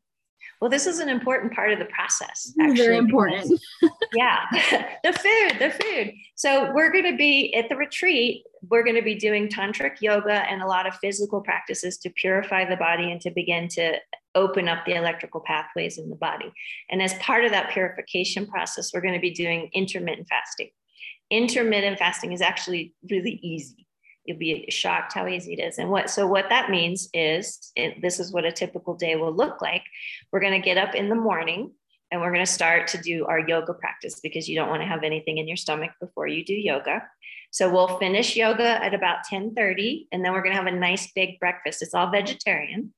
Well, 0.62 0.69
this 0.69 0.88
is 0.88 1.00
an 1.00 1.09
important 1.09 1.53
part 1.53 1.73
of 1.73 1.79
the 1.79 1.85
process. 1.85 2.53
Actually, 2.62 2.77
Very 2.77 2.97
important. 2.97 3.59
yeah, 4.13 4.45
the 5.03 5.12
food, 5.12 5.59
the 5.59 5.71
food. 5.71 6.13
So 6.35 6.71
we're 6.71 6.91
going 6.91 7.12
to 7.12 7.17
be 7.17 7.53
at 7.55 7.67
the 7.69 7.75
retreat. 7.75 8.43
We're 8.69 8.83
going 8.83 8.95
to 8.95 9.01
be 9.01 9.15
doing 9.15 9.50
tantric 9.50 9.95
yoga 10.00 10.50
and 10.50 10.62
a 10.62 10.67
lot 10.67 10.88
of 10.88 10.95
physical 10.95 11.41
practices 11.41 11.97
to 11.97 12.09
purify 12.12 12.69
the 12.69 12.77
body 12.77 13.12
and 13.12 13.19
to 13.21 13.31
begin 13.31 13.67
to 13.69 13.97
open 14.35 14.67
up 14.67 14.85
the 14.85 14.95
electrical 14.95 15.41
pathways 15.41 15.97
in 15.97 16.09
the 16.09 16.15
body. 16.15 16.51
And 16.89 17.01
as 17.01 17.13
part 17.15 17.45
of 17.45 17.51
that 17.51 17.71
purification 17.71 18.47
process, 18.47 18.91
we're 18.93 19.01
going 19.01 19.13
to 19.13 19.19
be 19.19 19.31
doing 19.31 19.69
intermittent 19.73 20.27
fasting. 20.27 20.69
Intermittent 21.29 21.99
fasting 21.99 22.31
is 22.31 22.41
actually 22.41 22.93
really 23.09 23.39
easy. 23.41 23.87
You'll 24.25 24.37
be 24.37 24.65
shocked 24.69 25.13
how 25.13 25.27
easy 25.27 25.53
it 25.53 25.61
is. 25.61 25.77
And 25.77 25.89
what 25.89 26.09
so 26.09 26.25
what 26.25 26.49
that 26.49 26.69
means 26.69 27.09
is 27.13 27.71
it, 27.75 28.01
this 28.01 28.19
is 28.19 28.31
what 28.31 28.45
a 28.45 28.51
typical 28.51 28.95
day 28.95 29.15
will 29.15 29.33
look 29.33 29.61
like. 29.61 29.83
We're 30.31 30.39
going 30.39 30.59
to 30.59 30.65
get 30.65 30.77
up 30.77 30.95
in 30.95 31.09
the 31.09 31.15
morning 31.15 31.71
and 32.09 32.21
we're 32.21 32.31
going 32.31 32.45
to 32.45 32.51
start 32.51 32.87
to 32.89 32.97
do 32.99 33.25
our 33.25 33.39
yoga 33.39 33.73
practice 33.73 34.19
because 34.21 34.47
you 34.47 34.55
don't 34.55 34.69
want 34.69 34.81
to 34.81 34.87
have 34.87 35.03
anything 35.03 35.39
in 35.39 35.47
your 35.47 35.57
stomach 35.57 35.91
before 35.99 36.27
you 36.27 36.45
do 36.45 36.53
yoga. 36.53 37.03
So 37.51 37.69
we'll 37.69 37.97
finish 37.97 38.35
yoga 38.35 38.83
at 38.83 38.93
about 38.93 39.25
10:30 39.29 40.07
and 40.11 40.23
then 40.23 40.31
we're 40.31 40.43
going 40.43 40.55
to 40.55 40.61
have 40.61 40.73
a 40.73 40.77
nice 40.77 41.11
big 41.11 41.39
breakfast. 41.39 41.81
It's 41.81 41.93
all 41.93 42.09
vegetarian 42.09 42.93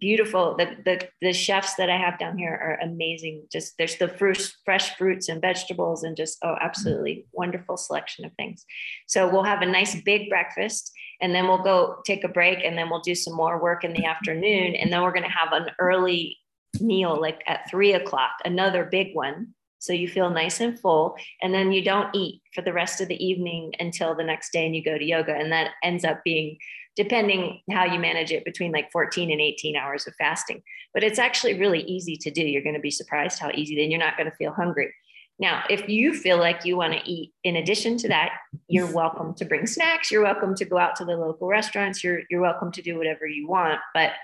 beautiful. 0.00 0.56
The, 0.56 0.76
the, 0.84 1.08
the 1.20 1.32
chefs 1.32 1.74
that 1.74 1.90
I 1.90 1.96
have 1.96 2.18
down 2.18 2.38
here 2.38 2.52
are 2.52 2.78
amazing. 2.82 3.44
Just 3.50 3.74
there's 3.78 3.96
the 3.96 4.08
fresh, 4.08 4.52
fresh 4.64 4.96
fruits 4.96 5.28
and 5.28 5.40
vegetables 5.40 6.02
and 6.02 6.16
just, 6.16 6.38
oh, 6.42 6.56
absolutely 6.60 7.26
wonderful 7.32 7.76
selection 7.76 8.24
of 8.24 8.32
things. 8.34 8.64
So 9.06 9.28
we'll 9.28 9.42
have 9.44 9.62
a 9.62 9.66
nice 9.66 10.00
big 10.02 10.28
breakfast 10.28 10.92
and 11.20 11.34
then 11.34 11.46
we'll 11.46 11.62
go 11.62 11.96
take 12.06 12.24
a 12.24 12.28
break 12.28 12.64
and 12.64 12.76
then 12.76 12.90
we'll 12.90 13.00
do 13.00 13.14
some 13.14 13.34
more 13.34 13.60
work 13.60 13.84
in 13.84 13.92
the 13.92 14.04
afternoon. 14.04 14.74
And 14.74 14.92
then 14.92 15.02
we're 15.02 15.12
going 15.12 15.24
to 15.24 15.30
have 15.30 15.52
an 15.52 15.70
early 15.78 16.38
meal 16.80 17.20
like 17.20 17.42
at 17.46 17.68
three 17.70 17.92
o'clock, 17.92 18.32
another 18.44 18.84
big 18.84 19.14
one. 19.14 19.54
So 19.80 19.92
you 19.92 20.08
feel 20.08 20.30
nice 20.30 20.60
and 20.60 20.78
full. 20.78 21.16
And 21.40 21.54
then 21.54 21.72
you 21.72 21.82
don't 21.82 22.14
eat 22.14 22.42
for 22.54 22.62
the 22.62 22.72
rest 22.72 23.00
of 23.00 23.08
the 23.08 23.24
evening 23.24 23.72
until 23.78 24.14
the 24.14 24.24
next 24.24 24.52
day 24.52 24.66
and 24.66 24.74
you 24.74 24.82
go 24.82 24.98
to 24.98 25.04
yoga. 25.04 25.34
And 25.34 25.52
that 25.52 25.70
ends 25.82 26.04
up 26.04 26.22
being 26.24 26.58
depending 26.98 27.60
how 27.70 27.84
you 27.84 27.96
manage 27.96 28.32
it 28.32 28.44
between 28.44 28.72
like 28.72 28.90
14 28.90 29.30
and 29.30 29.40
18 29.40 29.76
hours 29.76 30.08
of 30.08 30.14
fasting. 30.16 30.60
But 30.92 31.04
it's 31.04 31.20
actually 31.20 31.54
really 31.54 31.82
easy 31.82 32.16
to 32.16 32.30
do. 32.30 32.42
You're 32.42 32.64
going 32.64 32.74
to 32.74 32.80
be 32.80 32.90
surprised 32.90 33.38
how 33.38 33.52
easy, 33.54 33.76
then 33.76 33.92
you're 33.92 34.00
not 34.00 34.16
going 34.16 34.28
to 34.28 34.36
feel 34.36 34.52
hungry. 34.52 34.92
Now, 35.38 35.62
if 35.70 35.88
you 35.88 36.12
feel 36.12 36.38
like 36.38 36.64
you 36.64 36.76
want 36.76 36.94
to 36.94 37.08
eat 37.08 37.32
in 37.44 37.54
addition 37.54 37.98
to 37.98 38.08
that, 38.08 38.32
you're 38.66 38.92
welcome 38.92 39.32
to 39.34 39.44
bring 39.44 39.68
snacks. 39.68 40.10
You're 40.10 40.24
welcome 40.24 40.56
to 40.56 40.64
go 40.64 40.76
out 40.76 40.96
to 40.96 41.04
the 41.04 41.16
local 41.16 41.46
restaurants. 41.46 42.02
You're, 42.02 42.22
you're 42.28 42.40
welcome 42.40 42.72
to 42.72 42.82
do 42.82 42.98
whatever 42.98 43.28
you 43.28 43.46
want. 43.46 43.78
But 43.94 44.14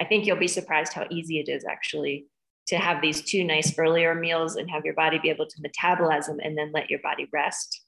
I 0.00 0.04
think 0.04 0.26
you'll 0.26 0.36
be 0.36 0.48
surprised 0.48 0.94
how 0.94 1.06
easy 1.08 1.38
it 1.38 1.48
is 1.48 1.64
actually 1.64 2.26
to 2.66 2.76
have 2.76 3.00
these 3.00 3.22
two 3.22 3.44
nice 3.44 3.78
earlier 3.78 4.16
meals 4.16 4.56
and 4.56 4.68
have 4.68 4.84
your 4.84 4.94
body 4.94 5.20
be 5.20 5.30
able 5.30 5.46
to 5.46 5.62
metabolize 5.62 6.26
them 6.26 6.40
and 6.42 6.58
then 6.58 6.72
let 6.74 6.90
your 6.90 6.98
body 7.04 7.28
rest 7.32 7.82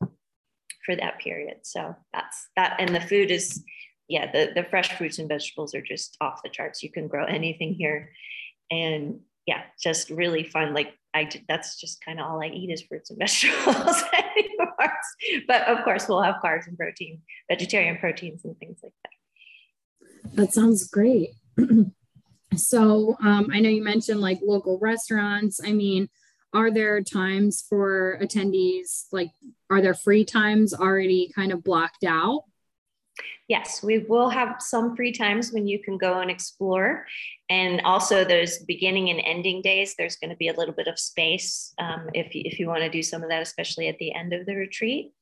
for 0.87 0.95
that 0.95 1.19
period. 1.19 1.57
So 1.65 1.97
that's 2.13 2.49
that. 2.55 2.77
And 2.79 2.95
the 2.95 3.01
food 3.01 3.33
is 3.33 3.65
yeah, 4.09 4.33
the, 4.33 4.53
the 4.55 4.65
fresh 4.65 4.97
fruits 4.97 5.19
and 5.19 5.29
vegetables 5.29 5.75
are 5.75 5.83
just 5.83 6.17
off 6.21 6.43
the 6.43 6.49
charts. 6.49 6.83
You 6.83 6.91
can 6.91 7.09
grow 7.09 7.25
anything 7.25 7.75
here. 7.75 8.13
And 8.71 9.21
yeah, 9.47 9.63
just 9.81 10.11
really 10.11 10.45
fun. 10.45 10.75
Like 10.75 10.95
I, 11.15 11.29
that's 11.49 11.79
just 11.79 12.05
kind 12.05 12.19
of 12.19 12.27
all 12.27 12.43
I 12.43 12.49
eat 12.49 12.71
is 12.71 12.83
fruits 12.83 13.11
and 13.11 13.19
vegetables 13.21 14.03
anymore. 14.13 14.93
But 15.47 15.69
of 15.69 15.85
course, 15.85 16.09
we'll 16.09 16.23
have 16.23 16.37
carbs 16.43 16.67
and 16.67 16.77
protein, 16.77 17.21
vegetarian 17.51 17.99
proteins 17.99 18.45
and 18.45 18.59
things 18.59 18.79
like 18.83 18.93
that. 19.05 20.35
That 20.35 20.53
sounds 20.53 20.89
great. 20.89 21.31
so 22.57 23.17
um, 23.23 23.51
I 23.53 23.61
know 23.61 23.69
you 23.69 23.83
mentioned 23.83 24.21
like 24.21 24.39
local 24.43 24.79
restaurants. 24.81 25.61
I 25.63 25.73
mean, 25.73 26.09
are 26.55 26.71
there 26.71 27.03
times 27.03 27.65
for 27.69 28.19
attendees? 28.23 29.07
Like, 29.13 29.31
are 29.71 29.83
there 29.83 29.95
free 29.95 30.25
times 30.25 30.73
already 30.73 31.31
kind 31.35 31.53
of 31.53 31.63
blocked 31.63 32.05
out? 32.05 32.45
Yes, 33.49 33.83
we 33.83 33.99
will 33.99 34.29
have 34.29 34.57
some 34.61 34.95
free 34.95 35.13
times 35.13 35.53
when 35.53 35.67
you 35.67 35.83
can 35.83 35.97
go 35.97 36.21
and 36.21 36.31
explore. 36.31 37.07
And 37.49 37.81
also, 37.83 38.25
those 38.25 38.59
beginning 38.59 39.09
and 39.11 39.21
ending 39.25 39.63
days, 39.63 39.95
there's 39.97 40.17
going 40.17 40.31
to 40.31 40.37
be 40.37 40.49
a 40.49 40.55
little 40.55 40.75
bit 40.75 40.87
of 40.87 40.99
space 40.99 41.73
um, 41.79 42.11
if, 42.13 42.29
if 42.33 42.59
you 42.59 42.67
want 42.67 42.83
to 42.83 42.91
do 42.91 43.03
some 43.03 43.23
of 43.23 43.31
that, 43.31 43.43
especially 43.43 43.89
at 43.89 43.99
the 43.99 44.15
end 44.15 44.33
of 44.35 44.45
the 44.45 44.55
retreat. 44.55 45.13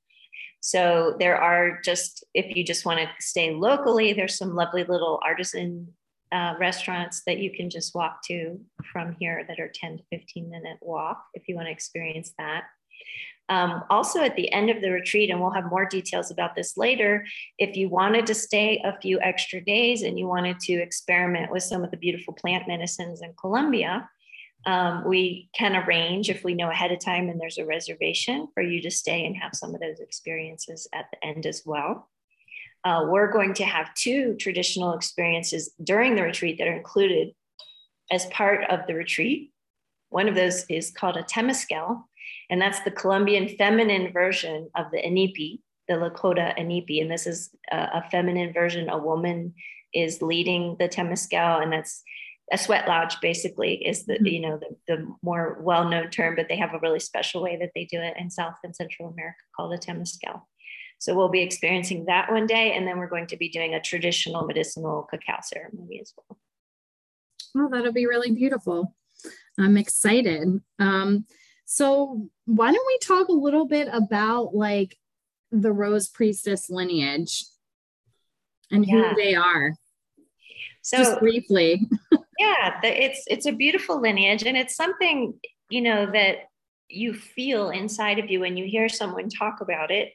So, 0.61 1.15
there 1.21 1.37
are 1.41 1.81
just, 1.85 2.25
if 2.35 2.57
you 2.57 2.65
just 2.65 2.85
want 2.85 2.99
to 2.99 3.09
stay 3.21 3.55
locally, 3.55 4.12
there's 4.12 4.37
some 4.37 4.57
lovely 4.57 4.83
little 4.83 5.21
artisan 5.25 5.95
uh, 6.33 6.55
restaurants 6.59 7.23
that 7.26 7.38
you 7.38 7.53
can 7.53 7.71
just 7.71 7.95
walk 7.95 8.23
to 8.25 8.59
from 8.93 9.17
here 9.21 9.45
that 9.49 9.61
are 9.61 9.71
10 9.73 9.99
to 9.99 10.05
15 10.11 10.50
minute 10.50 10.79
walk 10.81 11.25
if 11.35 11.47
you 11.47 11.55
want 11.55 11.67
to 11.67 11.73
experience 11.73 12.33
that. 12.38 12.65
Um, 13.49 13.85
also, 13.91 14.23
at 14.23 14.35
the 14.35 14.53
end 14.53 14.71
of 14.71 14.81
the 14.83 14.91
retreat, 14.91 15.31
and 15.31 15.41
we'll 15.41 15.53
have 15.53 15.71
more 15.71 15.87
details 15.87 16.31
about 16.31 16.57
this 16.57 16.76
later, 16.76 17.25
if 17.59 17.76
you 17.76 17.88
wanted 17.88 18.26
to 18.26 18.35
stay 18.35 18.83
a 18.85 18.99
few 19.00 19.21
extra 19.21 19.61
days 19.61 20.03
and 20.03 20.19
you 20.19 20.26
wanted 20.26 20.59
to 20.61 20.75
experiment 20.75 21.53
with 21.53 21.62
some 21.62 21.85
of 21.85 21.91
the 21.91 21.97
beautiful 21.97 22.35
plant 22.35 22.67
medicines 22.67 23.23
in 23.23 23.33
Colombia, 23.38 24.09
um, 24.67 25.05
we 25.07 25.49
can 25.57 25.76
arrange 25.76 26.29
if 26.29 26.43
we 26.43 26.55
know 26.55 26.71
ahead 26.71 26.91
of 26.91 26.99
time 26.99 27.29
and 27.29 27.41
there's 27.41 27.59
a 27.59 27.65
reservation 27.65 28.49
for 28.53 28.65
you 28.65 28.83
to 28.83 28.91
stay 28.91 29.25
and 29.25 29.37
have 29.37 29.55
some 29.55 29.75
of 29.75 29.81
those 29.81 30.00
experiences 30.00 30.88
at 30.93 31.07
the 31.12 31.25
end 31.25 31.47
as 31.47 31.62
well. 31.65 32.11
Uh, 32.83 33.07
we're 33.09 33.33
going 33.33 33.55
to 33.55 33.65
have 33.65 33.95
two 33.95 34.37
traditional 34.38 34.93
experiences 34.95 35.73
during 35.83 36.17
the 36.17 36.23
retreat 36.23 36.59
that 36.59 36.69
are 36.69 36.76
included 36.76 37.33
as 38.11 38.26
part 38.26 38.65
of 38.71 38.87
the 38.87 38.95
retreat. 38.95 39.53
One 40.09 40.29
of 40.29 40.35
those 40.35 40.65
is 40.69 40.91
called 40.91 41.17
a 41.17 41.23
temescal, 41.23 42.05
and 42.50 42.61
that's 42.61 42.81
the 42.81 42.91
Colombian 42.91 43.49
feminine 43.49 44.12
version 44.12 44.71
of 44.76 44.87
the 44.93 44.99
Inipi, 44.99 45.61
the 45.88 45.95
Lakota 45.95 46.57
Inipi. 46.59 47.00
And 47.00 47.11
this 47.11 47.26
is 47.26 47.50
a, 47.71 47.76
a 47.76 48.05
feminine 48.11 48.53
version. 48.53 48.88
A 48.88 48.99
woman 48.99 49.55
is 49.93 50.23
leading 50.23 50.76
the 50.79 50.88
Temescal, 50.88 51.62
and 51.62 51.73
that's 51.73 52.03
a 52.53 52.59
sweat 52.59 52.87
lodge 52.87 53.21
basically 53.21 53.75
is 53.85 54.07
the 54.07 54.15
mm-hmm. 54.15 54.26
you 54.26 54.41
know 54.41 54.59
the, 54.59 54.76
the 54.87 55.07
more 55.23 55.59
well-known 55.61 56.11
term 56.11 56.35
but 56.37 56.47
they 56.49 56.57
have 56.57 56.75
a 56.75 56.79
really 56.81 57.00
special 57.00 57.43
way 57.43 57.57
that 57.57 57.71
they 57.75 57.85
do 57.85 58.00
it 58.00 58.15
in 58.19 58.31
south 58.31 58.55
and 58.62 58.75
central 58.75 59.09
america 59.09 59.37
called 59.57 59.73
a 59.73 59.79
temescal 59.79 60.43
so 60.99 61.15
we'll 61.15 61.29
be 61.29 61.43
experiencing 61.43 62.05
that 62.07 62.31
one 62.31 62.47
day 62.47 62.73
and 62.73 62.87
then 62.87 62.99
we're 62.99 63.09
going 63.09 63.26
to 63.26 63.37
be 63.37 63.49
doing 63.49 63.75
a 63.75 63.81
traditional 63.81 64.47
medicinal 64.47 65.09
cacao 65.11 65.41
ceremony 65.43 66.00
as 66.00 66.12
well 66.17 66.38
well 67.55 67.69
that'll 67.69 67.93
be 67.93 68.07
really 68.07 68.31
beautiful 68.31 68.95
i'm 69.59 69.76
excited 69.76 70.61
um, 70.79 71.25
so, 71.66 72.30
why 72.44 72.73
don't 72.73 72.87
we 72.87 72.99
talk 72.99 73.28
a 73.28 73.32
little 73.32 73.66
bit 73.66 73.88
about 73.92 74.54
like 74.54 74.96
the 75.50 75.73
Rose 75.73 76.08
Priestess 76.08 76.70
lineage 76.70 77.44
and 78.70 78.87
yeah. 78.87 79.11
who 79.11 79.16
they 79.16 79.35
are? 79.35 79.75
So, 80.82 80.99
just 80.99 81.18
briefly. 81.18 81.85
yeah, 82.38 82.80
it's 82.85 83.25
it's 83.26 83.46
a 83.46 83.52
beautiful 83.52 84.00
lineage, 84.00 84.44
and 84.44 84.56
it's 84.56 84.76
something 84.76 85.35
you 85.68 85.80
know 85.82 86.06
that 86.12 86.37
you 86.88 87.12
feel 87.12 87.70
inside 87.70 88.20
of 88.20 88.30
you 88.30 88.38
when 88.40 88.56
you 88.56 88.64
hear 88.64 88.88
someone 88.88 89.28
talk 89.28 89.61
about 89.61 89.90
it 89.90 90.12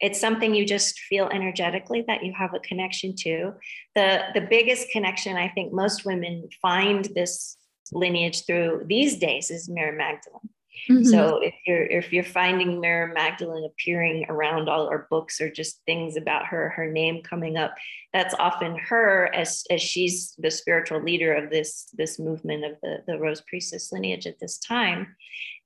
it's 0.00 0.20
something 0.20 0.54
you 0.54 0.66
just 0.66 0.98
feel 0.98 1.28
energetically 1.28 2.04
that 2.06 2.24
you 2.24 2.32
have 2.32 2.52
a 2.54 2.60
connection 2.60 3.14
to 3.16 3.52
the 3.94 4.20
the 4.34 4.40
biggest 4.42 4.90
connection 4.90 5.36
i 5.36 5.48
think 5.48 5.72
most 5.72 6.04
women 6.04 6.46
find 6.60 7.08
this 7.14 7.56
lineage 7.92 8.44
through 8.44 8.84
these 8.86 9.16
days 9.16 9.50
is 9.50 9.66
mary 9.66 9.96
magdalene 9.96 10.50
Mm-hmm. 10.88 11.04
So 11.04 11.38
if 11.42 11.54
you're 11.66 11.84
if 11.86 12.12
you're 12.12 12.24
finding 12.24 12.80
Mary 12.80 13.12
Magdalene 13.12 13.64
appearing 13.64 14.26
around 14.28 14.68
all 14.68 14.88
our 14.88 15.06
books 15.10 15.40
or 15.40 15.50
just 15.50 15.80
things 15.84 16.16
about 16.16 16.46
her, 16.46 16.70
her 16.70 16.90
name 16.90 17.22
coming 17.22 17.56
up, 17.56 17.74
that's 18.12 18.34
often 18.38 18.76
her 18.76 19.34
as 19.34 19.64
as 19.70 19.82
she's 19.82 20.34
the 20.38 20.50
spiritual 20.50 21.02
leader 21.02 21.34
of 21.34 21.50
this 21.50 21.88
this 21.94 22.18
movement 22.18 22.64
of 22.64 22.72
the 22.82 23.02
the 23.06 23.18
Rose 23.18 23.42
Priestess 23.42 23.92
lineage 23.92 24.26
at 24.26 24.38
this 24.40 24.58
time, 24.58 25.16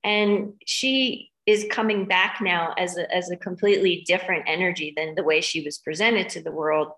and 0.03 0.53
she 0.65 1.31
is 1.45 1.67
coming 1.69 2.05
back 2.05 2.39
now 2.41 2.73
as 2.77 2.97
a 2.97 3.13
as 3.15 3.29
a 3.29 3.37
completely 3.37 4.03
different 4.07 4.43
energy 4.47 4.93
than 4.95 5.15
the 5.15 5.23
way 5.23 5.39
she 5.39 5.61
was 5.61 5.77
presented 5.77 6.29
to 6.29 6.41
the 6.41 6.51
world 6.51 6.89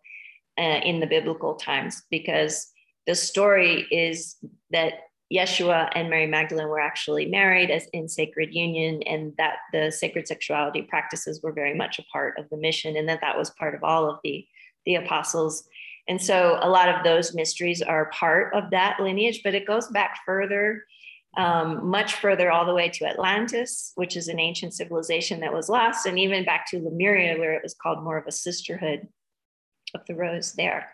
uh, 0.57 0.79
in 0.83 0.99
the 0.99 1.07
biblical 1.07 1.55
times 1.55 2.03
because 2.09 2.71
the 3.05 3.15
story 3.15 3.87
is 3.91 4.35
that 4.71 4.93
Yeshua 5.33 5.89
and 5.93 6.09
Mary 6.09 6.25
Magdalene 6.25 6.69
were 6.69 6.79
actually 6.79 7.25
married 7.25 7.69
as 7.69 7.87
in 7.93 8.07
sacred 8.07 8.53
union, 8.53 9.03
and 9.03 9.33
that 9.37 9.57
the 9.73 9.91
sacred 9.91 10.27
sexuality 10.27 10.81
practices 10.81 11.41
were 11.43 11.51
very 11.51 11.73
much 11.73 11.99
a 11.99 12.03
part 12.03 12.37
of 12.39 12.49
the 12.49 12.57
mission, 12.57 12.95
and 12.95 13.09
that 13.09 13.21
that 13.21 13.37
was 13.37 13.49
part 13.51 13.75
of 13.75 13.83
all 13.83 14.09
of 14.09 14.19
the 14.23 14.47
the 14.85 14.95
apostles 14.95 15.67
And 16.07 16.21
so 16.21 16.57
a 16.61 16.69
lot 16.69 16.89
of 16.89 17.03
those 17.03 17.35
mysteries 17.35 17.81
are 17.81 18.09
part 18.11 18.53
of 18.53 18.69
that 18.71 18.99
lineage, 18.99 19.41
but 19.43 19.55
it 19.55 19.67
goes 19.67 19.87
back 19.87 20.19
further, 20.25 20.85
um, 21.35 21.85
much 21.87 22.15
further, 22.15 22.49
all 22.51 22.65
the 22.65 22.73
way 22.73 22.89
to 22.89 23.05
Atlantis, 23.05 23.91
which 23.95 24.15
is 24.15 24.27
an 24.27 24.39
ancient 24.39 24.73
civilization 24.73 25.41
that 25.41 25.53
was 25.53 25.69
lost, 25.69 26.05
and 26.05 26.17
even 26.17 26.45
back 26.45 26.69
to 26.69 26.79
Lemuria, 26.79 27.37
where 27.37 27.53
it 27.53 27.63
was 27.63 27.75
called 27.75 28.03
more 28.03 28.17
of 28.17 28.27
a 28.27 28.31
sisterhood 28.31 29.07
of 29.93 30.01
the 30.07 30.15
rose 30.15 30.53
there. 30.53 30.89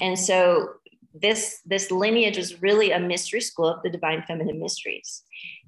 And 0.00 0.18
so 0.18 0.74
this 1.14 1.60
this 1.64 1.90
lineage 1.90 2.38
is 2.38 2.62
really 2.62 2.92
a 2.92 3.00
mystery 3.00 3.40
school 3.40 3.68
of 3.68 3.82
the 3.82 3.90
divine 3.90 4.22
feminine 4.26 4.60
mysteries. 4.60 5.22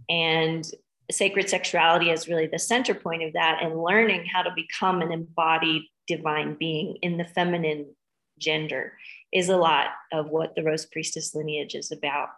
And 0.09 0.65
sacred 1.11 1.49
sexuality 1.49 2.11
is 2.11 2.29
really 2.29 2.47
the 2.47 2.59
center 2.59 2.95
point 2.95 3.23
of 3.23 3.33
that 3.35 3.61
and 3.63 3.83
learning 3.83 4.27
how 4.27 4.43
to 4.43 4.53
become 4.55 5.03
an 5.03 5.13
embodied 5.13 5.83
divine 6.07 6.55
being 6.55 6.97
in 7.03 7.17
the 7.17 7.25
feminine 7.25 7.87
gender 8.39 8.95
is 9.33 9.49
a 9.49 9.57
lot 9.57 9.89
of 10.13 10.29
what 10.29 10.55
the 10.55 10.63
rose 10.63 10.87
priestess 10.87 11.35
lineage 11.35 11.75
is 11.75 11.91
about. 11.93 12.29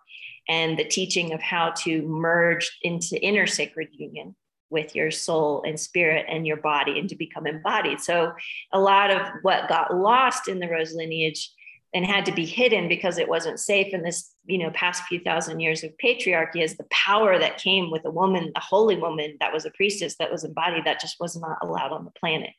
And 0.49 0.79
the 0.79 0.85
teaching 0.85 1.33
of 1.33 1.41
how 1.41 1.71
to 1.79 2.03
merge 2.03 2.79
into 2.83 3.21
inner 3.21 3.47
sacred 3.47 3.89
union 3.93 4.37
with 4.71 4.95
your 4.95 5.11
soul 5.11 5.63
and 5.67 5.79
spirit 5.79 6.27
and 6.29 6.47
your 6.47 6.57
body 6.57 6.99
and 6.99 7.09
to 7.09 7.17
become 7.17 7.47
embodied. 7.47 8.01
So 8.01 8.33
a 8.73 8.81
lot 8.81 9.11
of 9.11 9.23
what 9.43 9.69
got 9.69 9.95
lost 9.95 10.49
in 10.49 10.59
the 10.59 10.69
rose 10.69 10.95
lineage 10.95 11.51
and 11.95 12.05
had 12.05 12.27
to 12.27 12.33
be 12.33 12.45
hidden 12.45 12.89
because 12.89 13.19
it 13.19 13.29
wasn't 13.29 13.61
safe 13.61 13.95
in 13.95 14.03
this 14.03 14.35
you 14.45 14.59
know 14.59 14.71
past 14.71 15.05
few 15.05 15.21
thousand 15.21 15.61
years 15.61 15.85
of 15.85 15.93
patriarchy 16.05 16.61
is 16.61 16.77
the 16.77 16.87
power 16.91 17.39
that 17.39 17.57
came 17.57 17.91
with 17.91 18.05
a 18.05 18.11
woman 18.11 18.51
a 18.57 18.61
holy 18.61 18.97
woman 18.97 19.37
that 19.41 19.53
was 19.53 19.65
a 19.65 19.71
priestess 19.71 20.17
that 20.19 20.31
was 20.31 20.45
embodied 20.45 20.85
that 20.85 21.01
just 21.01 21.17
was 21.21 21.37
not 21.37 21.59
allowed 21.63 21.93
on 21.93 22.05
the 22.05 22.11
planet. 22.11 22.51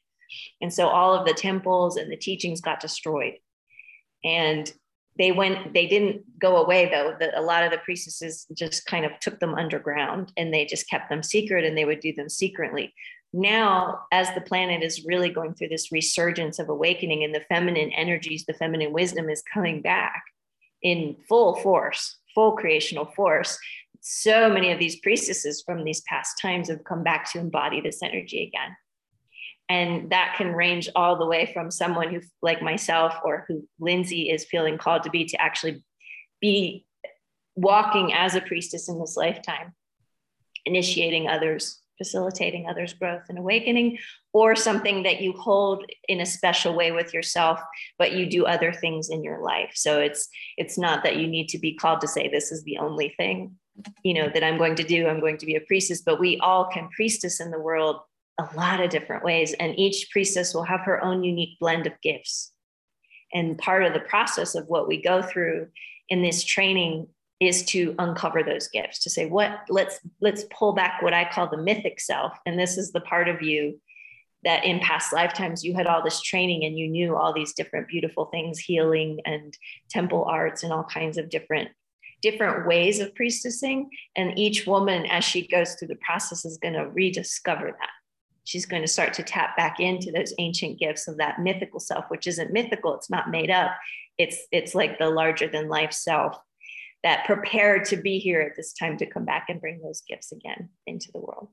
And 0.61 0.73
so 0.73 0.87
all 0.87 1.13
of 1.13 1.27
the 1.27 1.33
temples 1.33 1.97
and 1.97 2.11
the 2.11 2.17
teachings 2.17 2.61
got 2.61 2.79
destroyed. 2.79 3.35
And 4.23 4.71
they 5.17 5.31
went 5.31 5.73
they 5.73 5.87
didn't 5.87 6.23
go 6.39 6.57
away 6.57 6.89
though. 6.89 7.15
That 7.19 7.37
a 7.37 7.41
lot 7.41 7.63
of 7.63 7.71
the 7.71 7.77
priestesses 7.77 8.47
just 8.53 8.85
kind 8.85 9.05
of 9.05 9.11
took 9.19 9.39
them 9.39 9.53
underground 9.55 10.31
and 10.35 10.53
they 10.53 10.65
just 10.65 10.89
kept 10.89 11.09
them 11.09 11.23
secret 11.23 11.63
and 11.63 11.77
they 11.77 11.85
would 11.85 11.99
do 11.99 12.13
them 12.13 12.29
secretly 12.29 12.93
now 13.35 14.01
as 14.11 14.33
the 14.33 14.41
planet 14.41 14.81
is 14.81 15.05
really 15.05 15.29
going 15.29 15.53
through 15.53 15.67
this 15.67 15.91
resurgence 15.91 16.57
of 16.59 16.69
awakening 16.69 17.23
and 17.23 17.35
the 17.35 17.45
feminine 17.49 17.91
energies 17.91 18.45
the 18.45 18.53
feminine 18.53 18.93
wisdom 18.93 19.29
is 19.29 19.43
coming 19.53 19.81
back 19.81 20.23
in 20.81 21.15
full 21.27 21.55
force 21.57 22.17
full 22.33 22.53
creational 22.53 23.05
force 23.05 23.59
so 24.07 24.47
many 24.49 24.71
of 24.71 24.77
these 24.77 24.99
priestesses 24.99 25.63
from 25.65 25.83
these 25.83 26.01
past 26.01 26.37
times 26.39 26.69
have 26.69 26.83
come 26.83 27.03
back 27.03 27.31
to 27.31 27.39
embody 27.39 27.81
this 27.81 28.03
energy 28.03 28.43
again. 28.43 28.77
And 29.67 30.11
that 30.11 30.35
can 30.37 30.53
range 30.53 30.87
all 30.95 31.17
the 31.17 31.25
way 31.25 31.49
from 31.51 31.71
someone 31.71 32.13
who 32.13 32.21
like 32.43 32.61
myself 32.61 33.15
or 33.25 33.45
who 33.47 33.67
lindsay 33.79 34.29
is 34.29 34.45
feeling 34.45 34.77
called 34.77 35.01
to 35.03 35.09
be 35.09 35.25
to 35.25 35.41
actually 35.41 35.83
be 36.39 36.85
walking 37.55 38.13
as 38.13 38.35
a 38.35 38.41
priestess 38.41 38.89
in 38.89 38.99
this 38.99 39.17
lifetime 39.17 39.73
initiating 40.65 41.27
others 41.27 41.81
facilitating 41.97 42.67
others' 42.67 42.93
growth 42.93 43.23
and 43.29 43.37
awakening, 43.37 43.97
or 44.33 44.55
something 44.55 45.03
that 45.03 45.21
you 45.21 45.33
hold 45.33 45.85
in 46.07 46.21
a 46.21 46.25
special 46.25 46.75
way 46.75 46.91
with 46.91 47.13
yourself, 47.13 47.59
but 47.97 48.13
you 48.13 48.29
do 48.29 48.45
other 48.45 48.73
things 48.73 49.09
in 49.09 49.23
your 49.23 49.41
life. 49.41 49.71
So 49.75 49.99
it's 49.99 50.27
it's 50.57 50.77
not 50.77 51.03
that 51.03 51.17
you 51.17 51.27
need 51.27 51.49
to 51.49 51.59
be 51.59 51.73
called 51.73 52.01
to 52.01 52.07
say 52.07 52.27
this 52.27 52.51
is 52.51 52.63
the 52.63 52.77
only 52.77 53.09
thing, 53.17 53.55
you 54.03 54.13
know, 54.13 54.29
that 54.33 54.43
I'm 54.43 54.57
going 54.57 54.75
to 54.75 54.83
do. 54.83 55.07
I'm 55.07 55.19
going 55.19 55.37
to 55.37 55.45
be 55.45 55.55
a 55.55 55.61
priestess, 55.61 56.01
but 56.01 56.19
we 56.19 56.39
all 56.39 56.65
can 56.65 56.89
priestess 56.89 57.39
in 57.39 57.51
the 57.51 57.59
world 57.59 58.01
a 58.37 58.49
lot 58.55 58.81
of 58.81 58.89
different 58.89 59.23
ways, 59.23 59.53
and 59.53 59.79
each 59.79 60.09
priestess 60.11 60.53
will 60.53 60.63
have 60.63 60.81
her 60.81 61.03
own 61.03 61.23
unique 61.23 61.57
blend 61.59 61.87
of 61.87 61.93
gifts. 62.01 62.51
And 63.33 63.57
part 63.57 63.83
of 63.83 63.93
the 63.93 64.01
process 64.01 64.55
of 64.55 64.67
what 64.67 64.87
we 64.87 65.01
go 65.01 65.21
through 65.21 65.67
in 66.09 66.21
this 66.21 66.43
training 66.43 67.07
is 67.47 67.63
to 67.65 67.95
uncover 67.99 68.43
those 68.43 68.67
gifts 68.69 68.99
to 68.99 69.09
say 69.09 69.25
what 69.25 69.61
let's 69.69 69.99
let's 70.21 70.45
pull 70.51 70.73
back 70.73 71.01
what 71.01 71.13
i 71.13 71.27
call 71.29 71.49
the 71.49 71.57
mythic 71.57 71.99
self. 71.99 72.37
And 72.45 72.59
this 72.59 72.77
is 72.77 72.91
the 72.91 73.01
part 73.01 73.27
of 73.27 73.41
you 73.41 73.79
that 74.43 74.63
in 74.63 74.79
past 74.79 75.11
lifetimes 75.11 75.63
you 75.63 75.73
had 75.73 75.87
all 75.87 76.03
this 76.03 76.21
training 76.21 76.63
and 76.65 76.77
you 76.77 76.87
knew 76.87 77.15
all 77.15 77.33
these 77.33 77.53
different 77.53 77.87
beautiful 77.87 78.25
things 78.25 78.59
healing 78.59 79.19
and 79.25 79.57
temple 79.89 80.23
arts 80.25 80.63
and 80.63 80.71
all 80.71 80.83
kinds 80.83 81.17
of 81.17 81.29
different 81.29 81.69
different 82.21 82.65
ways 82.65 82.99
of 82.99 83.13
priestessing. 83.13 83.87
And 84.15 84.37
each 84.37 84.65
woman 84.65 85.05
as 85.07 85.23
she 85.23 85.47
goes 85.47 85.75
through 85.75 85.89
the 85.89 85.97
process 85.97 86.45
is 86.45 86.57
going 86.57 86.73
to 86.73 86.89
rediscover 86.89 87.67
that. 87.67 87.89
She's 88.45 88.65
going 88.65 88.81
to 88.83 88.87
start 88.87 89.13
to 89.15 89.23
tap 89.23 89.57
back 89.57 89.79
into 89.79 90.11
those 90.11 90.33
ancient 90.39 90.79
gifts 90.79 91.07
of 91.07 91.17
that 91.17 91.39
mythical 91.39 91.79
self 91.79 92.05
which 92.09 92.27
isn't 92.27 92.53
mythical 92.53 92.95
it's 92.95 93.09
not 93.09 93.31
made 93.31 93.51
up. 93.51 93.71
It's 94.17 94.37
it's 94.51 94.75
like 94.75 94.97
the 94.97 95.09
larger 95.09 95.47
than 95.47 95.67
life 95.67 95.91
self 95.91 96.37
that 97.05 97.25
prepared 97.25 97.85
to 97.85 97.97
be 97.97 98.19
here 98.19 98.41
at 98.41 98.57
this 98.57 98.73
time 98.73 98.97
to 98.97 99.05
come 99.05 99.23
back 99.23 99.45
and 99.47 99.61
bring 99.61 99.79
those 99.81 100.01
gifts 100.01 100.31
again 100.31 100.69
into 100.85 101.11
the 101.13 101.19
world. 101.19 101.47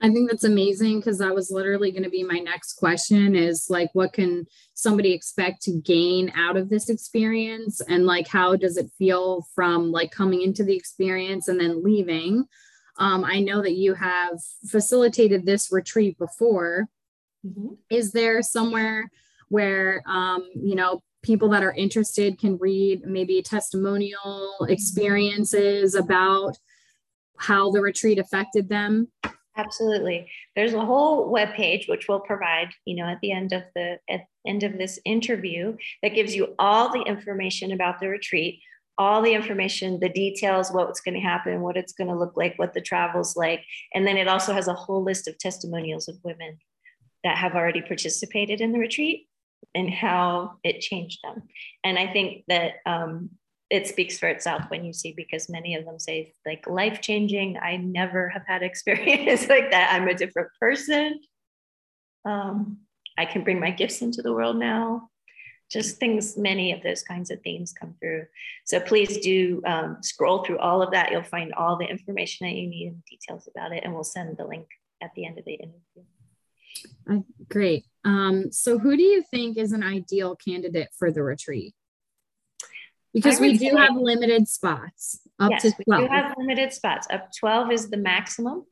I 0.00 0.10
think 0.10 0.30
that's 0.30 0.44
amazing 0.44 1.00
because 1.00 1.18
that 1.18 1.34
was 1.34 1.50
literally 1.50 1.90
going 1.90 2.04
to 2.04 2.10
be 2.10 2.22
my 2.22 2.38
next 2.38 2.74
question 2.74 3.34
is 3.34 3.66
like 3.68 3.88
what 3.94 4.12
can 4.12 4.46
somebody 4.74 5.12
expect 5.12 5.62
to 5.62 5.80
gain 5.80 6.30
out 6.36 6.56
of 6.56 6.68
this 6.68 6.88
experience 6.88 7.80
and 7.80 8.06
like 8.06 8.28
how 8.28 8.54
does 8.54 8.76
it 8.76 8.92
feel 8.96 9.44
from 9.56 9.90
like 9.90 10.12
coming 10.12 10.42
into 10.42 10.62
the 10.62 10.76
experience 10.76 11.48
and 11.48 11.58
then 11.58 11.82
leaving 11.82 12.46
um, 12.98 13.24
I 13.24 13.40
know 13.40 13.62
that 13.62 13.76
you 13.76 13.94
have 13.94 14.40
facilitated 14.66 15.46
this 15.46 15.70
retreat 15.70 16.18
before. 16.18 16.88
Mm-hmm. 17.46 17.74
Is 17.90 18.12
there 18.12 18.42
somewhere 18.42 19.10
where 19.48 20.02
um, 20.06 20.48
you 20.54 20.74
know 20.74 21.02
people 21.28 21.50
that 21.50 21.62
are 21.62 21.74
interested 21.74 22.38
can 22.38 22.56
read 22.56 23.04
maybe 23.04 23.42
testimonial 23.42 24.56
experiences 24.66 25.94
about 25.94 26.56
how 27.36 27.70
the 27.70 27.82
retreat 27.82 28.18
affected 28.18 28.66
them. 28.70 29.06
Absolutely. 29.58 30.26
There's 30.56 30.72
a 30.72 30.86
whole 30.86 31.30
web 31.30 31.52
page 31.52 31.86
which 31.86 32.06
we'll 32.08 32.20
provide 32.20 32.70
you 32.86 32.96
know 32.96 33.10
at 33.10 33.20
the 33.20 33.30
end 33.30 33.52
of 33.52 33.62
the 33.74 33.98
at 34.08 34.22
end 34.46 34.62
of 34.62 34.78
this 34.78 34.98
interview 35.04 35.76
that 36.02 36.14
gives 36.14 36.34
you 36.34 36.54
all 36.58 36.90
the 36.90 37.02
information 37.02 37.72
about 37.72 38.00
the 38.00 38.08
retreat 38.08 38.60
all 38.96 39.20
the 39.20 39.34
information 39.34 40.00
the 40.00 40.08
details 40.08 40.70
what's 40.72 41.02
going 41.02 41.14
to 41.14 41.20
happen 41.20 41.60
what 41.60 41.76
it's 41.76 41.92
going 41.92 42.08
to 42.08 42.18
look 42.18 42.36
like 42.36 42.54
what 42.56 42.72
the 42.72 42.80
travel's 42.80 43.36
like. 43.36 43.62
And 43.92 44.06
then 44.06 44.16
it 44.16 44.28
also 44.28 44.54
has 44.54 44.68
a 44.68 44.80
whole 44.82 45.04
list 45.04 45.28
of 45.28 45.36
testimonials 45.38 46.08
of 46.08 46.16
women 46.24 46.56
that 47.22 47.36
have 47.36 47.54
already 47.54 47.82
participated 47.82 48.62
in 48.62 48.72
the 48.72 48.78
retreat 48.78 49.28
and 49.74 49.90
how 49.90 50.58
it 50.64 50.80
changed 50.80 51.20
them. 51.22 51.42
And 51.84 51.98
I 51.98 52.12
think 52.12 52.44
that 52.48 52.76
um, 52.86 53.30
it 53.70 53.86
speaks 53.86 54.18
for 54.18 54.28
itself 54.28 54.62
when 54.68 54.84
you 54.84 54.92
see, 54.92 55.12
because 55.12 55.48
many 55.48 55.74
of 55.74 55.84
them 55.84 55.98
say, 55.98 56.34
like, 56.46 56.66
life 56.66 57.00
changing. 57.00 57.58
I 57.58 57.76
never 57.76 58.28
have 58.30 58.44
had 58.46 58.62
experience 58.70 59.48
like 59.48 59.70
that. 59.70 59.92
I'm 59.92 60.08
a 60.08 60.14
different 60.14 60.48
person. 60.60 61.20
Um, 62.24 62.78
I 63.16 63.24
can 63.24 63.44
bring 63.44 63.60
my 63.60 63.70
gifts 63.70 64.00
into 64.00 64.22
the 64.22 64.32
world 64.32 64.56
now. 64.56 65.10
Just 65.70 65.98
things, 65.98 66.38
many 66.38 66.72
of 66.72 66.82
those 66.82 67.02
kinds 67.02 67.30
of 67.30 67.42
themes 67.42 67.74
come 67.78 67.94
through. 68.00 68.24
So 68.64 68.80
please 68.80 69.18
do 69.18 69.60
um, 69.66 69.98
scroll 70.00 70.42
through 70.42 70.58
all 70.58 70.80
of 70.80 70.92
that. 70.92 71.10
You'll 71.10 71.22
find 71.22 71.52
all 71.52 71.76
the 71.76 71.84
information 71.84 72.46
that 72.46 72.54
you 72.54 72.68
need 72.68 72.86
and 72.86 73.04
details 73.04 73.48
about 73.54 73.72
it. 73.72 73.84
And 73.84 73.92
we'll 73.92 74.04
send 74.04 74.38
the 74.38 74.46
link 74.46 74.66
at 75.02 75.10
the 75.14 75.26
end 75.26 75.38
of 75.38 75.44
the 75.44 75.54
interview. 75.54 76.04
Uh, 77.10 77.20
great. 77.48 77.84
Um, 78.08 78.50
so, 78.52 78.78
who 78.78 78.96
do 78.96 79.02
you 79.02 79.22
think 79.30 79.58
is 79.58 79.72
an 79.72 79.82
ideal 79.82 80.34
candidate 80.34 80.88
for 80.98 81.12
the 81.12 81.22
retreat? 81.22 81.74
Because 83.12 83.38
we 83.38 83.58
do 83.58 83.76
have 83.76 83.96
limited 83.96 84.48
spots 84.48 85.20
up 85.38 85.50
yes, 85.50 85.62
to 85.62 85.84
12. 85.84 86.02
We 86.02 86.08
do 86.08 86.12
have 86.14 86.34
limited 86.38 86.72
spots. 86.72 87.06
Up 87.10 87.28
12 87.38 87.72
is 87.72 87.90
the 87.90 87.96
maximum. 87.98 88.64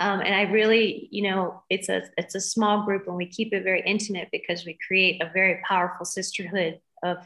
Um, 0.00 0.20
and 0.20 0.34
I 0.34 0.42
really, 0.42 1.08
you 1.12 1.30
know, 1.30 1.62
it's 1.70 1.88
a 1.88 2.02
it's 2.16 2.34
a 2.34 2.40
small 2.40 2.84
group 2.84 3.06
and 3.06 3.16
we 3.16 3.26
keep 3.26 3.52
it 3.52 3.62
very 3.62 3.82
intimate 3.86 4.28
because 4.32 4.64
we 4.64 4.76
create 4.86 5.22
a 5.22 5.30
very 5.32 5.62
powerful 5.68 6.04
sisterhood 6.04 6.80
of 7.04 7.18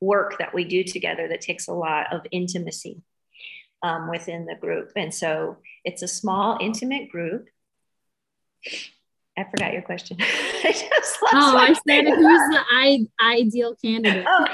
work 0.00 0.38
that 0.38 0.54
we 0.54 0.64
do 0.64 0.82
together 0.82 1.28
that 1.28 1.42
takes 1.42 1.68
a 1.68 1.74
lot 1.74 2.12
of 2.12 2.22
intimacy 2.30 3.02
um, 3.82 4.08
within 4.08 4.46
the 4.46 4.54
group. 4.54 4.92
And 4.96 5.12
so 5.12 5.58
it's 5.84 6.02
a 6.02 6.08
small, 6.08 6.56
intimate 6.60 7.10
group. 7.10 7.48
I 9.36 9.44
forgot 9.44 9.72
your 9.72 9.82
question. 9.82 10.18
I 10.20 10.72
just 10.72 11.18
oh, 11.32 11.56
I 11.56 11.72
said 11.88 12.04
who's 12.04 12.18
the 12.18 12.60
I- 12.70 13.06
ideal 13.20 13.74
candidate? 13.82 14.26
Oh. 14.28 14.46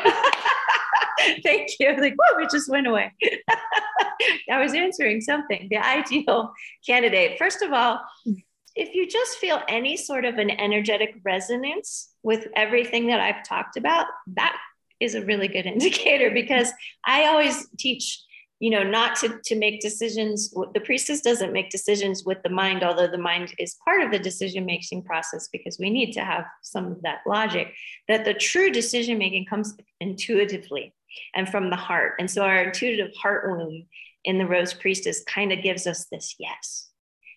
Thank 1.43 1.71
you. 1.81 1.97
Like, 2.01 2.15
whoa, 2.17 2.39
it 2.39 2.51
just 2.51 2.71
went 2.71 2.87
away. 2.87 3.13
I 4.51 4.61
was 4.61 4.75
answering 4.75 5.21
something. 5.21 5.69
The 5.71 5.79
ideal 5.79 6.53
candidate. 6.87 7.39
First 7.39 7.63
of 7.63 7.73
all, 7.73 8.01
if 8.77 8.95
you 8.95 9.09
just 9.09 9.39
feel 9.39 9.61
any 9.69 9.97
sort 9.97 10.25
of 10.25 10.39
an 10.39 10.51
energetic 10.51 11.17
resonance 11.25 12.11
with 12.23 12.47
everything 12.55 13.09
that 13.09 13.21
I've 13.21 13.43
talked 13.45 13.77
about, 13.77 14.07
that 14.29 14.57
is 15.01 15.15
a 15.15 15.25
really 15.25 15.49
good 15.49 15.67
indicator 15.67 16.31
because 16.31 16.71
I 17.05 17.27
always 17.27 17.67
teach 17.79 18.21
you 18.61 18.71
know 18.71 18.83
not 18.83 19.17
to 19.17 19.39
to 19.45 19.57
make 19.57 19.81
decisions 19.81 20.51
the 20.75 20.81
priestess 20.81 21.21
doesn't 21.21 21.53
make 21.53 21.71
decisions 21.71 22.25
with 22.25 22.39
the 22.43 22.49
mind 22.49 22.83
although 22.83 23.07
the 23.07 23.17
mind 23.17 23.55
is 23.59 23.77
part 23.85 24.03
of 24.03 24.11
the 24.11 24.19
decision 24.19 24.67
making 24.67 25.03
process 25.03 25.49
because 25.53 25.79
we 25.79 25.91
need 25.91 26.13
to 26.13 26.21
have 26.21 26.45
some 26.63 26.87
of 26.87 27.03
that 27.03 27.21
logic 27.27 27.73
that 28.09 28.25
the 28.25 28.35
true 28.35 28.71
decision 28.71 29.17
making 29.17 29.47
comes 29.47 29.77
intuitively 30.01 30.93
and 31.35 31.49
from 31.49 31.71
the 31.71 31.77
heart. 31.77 32.15
And 32.19 32.31
so 32.31 32.43
our 32.43 32.63
intuitive 32.63 33.15
heart 33.17 33.49
womb 33.49 33.87
in 34.25 34.39
the 34.39 34.47
rose 34.47 34.75
priestess 34.75 35.23
kind 35.25 35.53
of 35.53 35.63
gives 35.63 35.87
us 35.87 36.07
this 36.11 36.35
yes. 36.39 36.91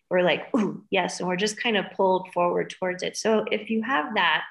We're 0.10 0.24
like 0.24 0.54
ooh 0.56 0.84
yes 0.90 1.20
and 1.20 1.30
we're 1.30 1.38
just 1.38 1.62
kind 1.62 1.78
of 1.78 1.86
pulled 1.96 2.32
forward 2.34 2.70
towards 2.70 3.04
it. 3.04 3.16
So 3.18 3.46
if 3.52 3.70
you 3.70 3.82
have 3.84 4.16
that 4.16 4.44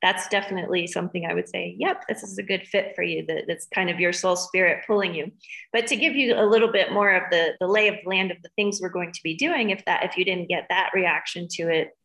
that's 0.00 0.28
definitely 0.28 0.86
something 0.86 1.26
I 1.26 1.34
would 1.34 1.48
say, 1.48 1.74
yep, 1.78 2.04
this 2.08 2.22
is 2.22 2.38
a 2.38 2.42
good 2.42 2.66
fit 2.68 2.92
for 2.94 3.02
you. 3.02 3.26
That, 3.26 3.44
that's 3.48 3.66
kind 3.74 3.90
of 3.90 3.98
your 3.98 4.12
soul 4.12 4.36
spirit 4.36 4.84
pulling 4.86 5.14
you. 5.14 5.32
But 5.72 5.88
to 5.88 5.96
give 5.96 6.14
you 6.14 6.34
a 6.34 6.46
little 6.46 6.70
bit 6.70 6.92
more 6.92 7.10
of 7.10 7.24
the, 7.30 7.54
the 7.58 7.66
lay 7.66 7.88
of 7.88 7.96
the 8.02 8.08
land 8.08 8.30
of 8.30 8.40
the 8.42 8.50
things 8.54 8.80
we're 8.80 8.90
going 8.90 9.12
to 9.12 9.22
be 9.24 9.36
doing, 9.36 9.70
if 9.70 9.84
that 9.86 10.04
if 10.04 10.16
you 10.16 10.24
didn't 10.24 10.48
get 10.48 10.66
that 10.68 10.90
reaction 10.94 11.48
to 11.52 11.68
it, 11.68 11.96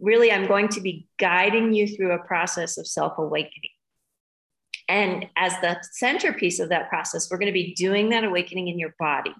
really 0.00 0.32
I'm 0.32 0.46
going 0.46 0.68
to 0.68 0.80
be 0.80 1.06
guiding 1.18 1.74
you 1.74 1.86
through 1.86 2.12
a 2.12 2.24
process 2.26 2.78
of 2.78 2.86
self-awakening. 2.86 3.71
And 4.92 5.26
as 5.36 5.54
the 5.62 5.78
centerpiece 5.92 6.60
of 6.60 6.68
that 6.68 6.90
process, 6.90 7.30
we're 7.30 7.38
going 7.38 7.46
to 7.46 7.52
be 7.52 7.72
doing 7.72 8.10
that 8.10 8.24
awakening 8.24 8.68
in 8.68 8.78
your 8.78 8.94
body. 8.98 9.32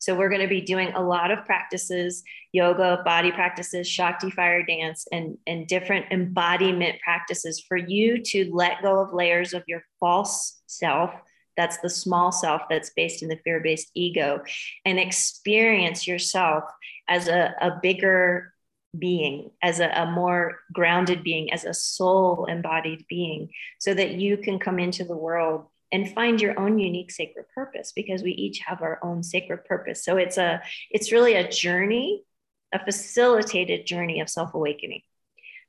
So 0.00 0.16
we're 0.16 0.28
going 0.28 0.40
to 0.40 0.48
be 0.48 0.60
doing 0.60 0.92
a 0.94 1.00
lot 1.00 1.30
of 1.30 1.44
practices, 1.44 2.24
yoga, 2.50 3.02
body 3.04 3.30
practices, 3.30 3.86
Shakti 3.86 4.32
fire 4.32 4.66
dance, 4.66 5.06
and, 5.12 5.38
and 5.46 5.68
different 5.68 6.06
embodiment 6.10 7.00
practices 7.04 7.60
for 7.68 7.76
you 7.76 8.20
to 8.24 8.50
let 8.52 8.82
go 8.82 8.98
of 8.98 9.14
layers 9.14 9.54
of 9.54 9.62
your 9.68 9.84
false 10.00 10.60
self. 10.66 11.14
That's 11.56 11.78
the 11.78 11.88
small 11.88 12.32
self 12.32 12.62
that's 12.68 12.90
based 12.90 13.22
in 13.22 13.28
the 13.28 13.38
fear 13.44 13.60
based 13.60 13.92
ego 13.94 14.42
and 14.84 14.98
experience 14.98 16.08
yourself 16.08 16.64
as 17.06 17.28
a, 17.28 17.54
a 17.60 17.78
bigger 17.80 18.52
being, 18.98 19.50
as 19.62 19.80
a, 19.80 19.88
a, 19.88 20.06
more 20.10 20.60
grounded 20.72 21.22
being, 21.22 21.52
as 21.52 21.64
a 21.64 21.74
soul 21.74 22.46
embodied 22.46 23.04
being, 23.08 23.50
so 23.78 23.94
that 23.94 24.12
you 24.12 24.36
can 24.36 24.58
come 24.58 24.78
into 24.78 25.04
the 25.04 25.16
world 25.16 25.66
and 25.92 26.12
find 26.12 26.40
your 26.40 26.58
own 26.58 26.78
unique 26.78 27.10
sacred 27.10 27.46
purpose 27.54 27.92
because 27.94 28.22
we 28.22 28.32
each 28.32 28.58
have 28.60 28.82
our 28.82 28.98
own 29.02 29.22
sacred 29.22 29.64
purpose. 29.64 30.04
So 30.04 30.16
it's 30.16 30.36
a 30.36 30.60
it's 30.90 31.12
really 31.12 31.34
a 31.34 31.48
journey, 31.48 32.24
a 32.72 32.84
facilitated 32.84 33.86
journey 33.86 34.20
of 34.20 34.28
self-awakening. 34.28 35.02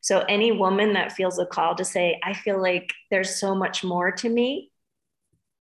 So 0.01 0.19
any 0.29 0.51
woman 0.51 0.93
that 0.93 1.11
feels 1.11 1.39
a 1.39 1.45
call 1.45 1.75
to 1.75 1.85
say, 1.85 2.19
I 2.23 2.33
feel 2.33 2.61
like 2.61 2.93
there's 3.11 3.39
so 3.39 3.55
much 3.55 3.83
more 3.83 4.11
to 4.11 4.29
me, 4.29 4.71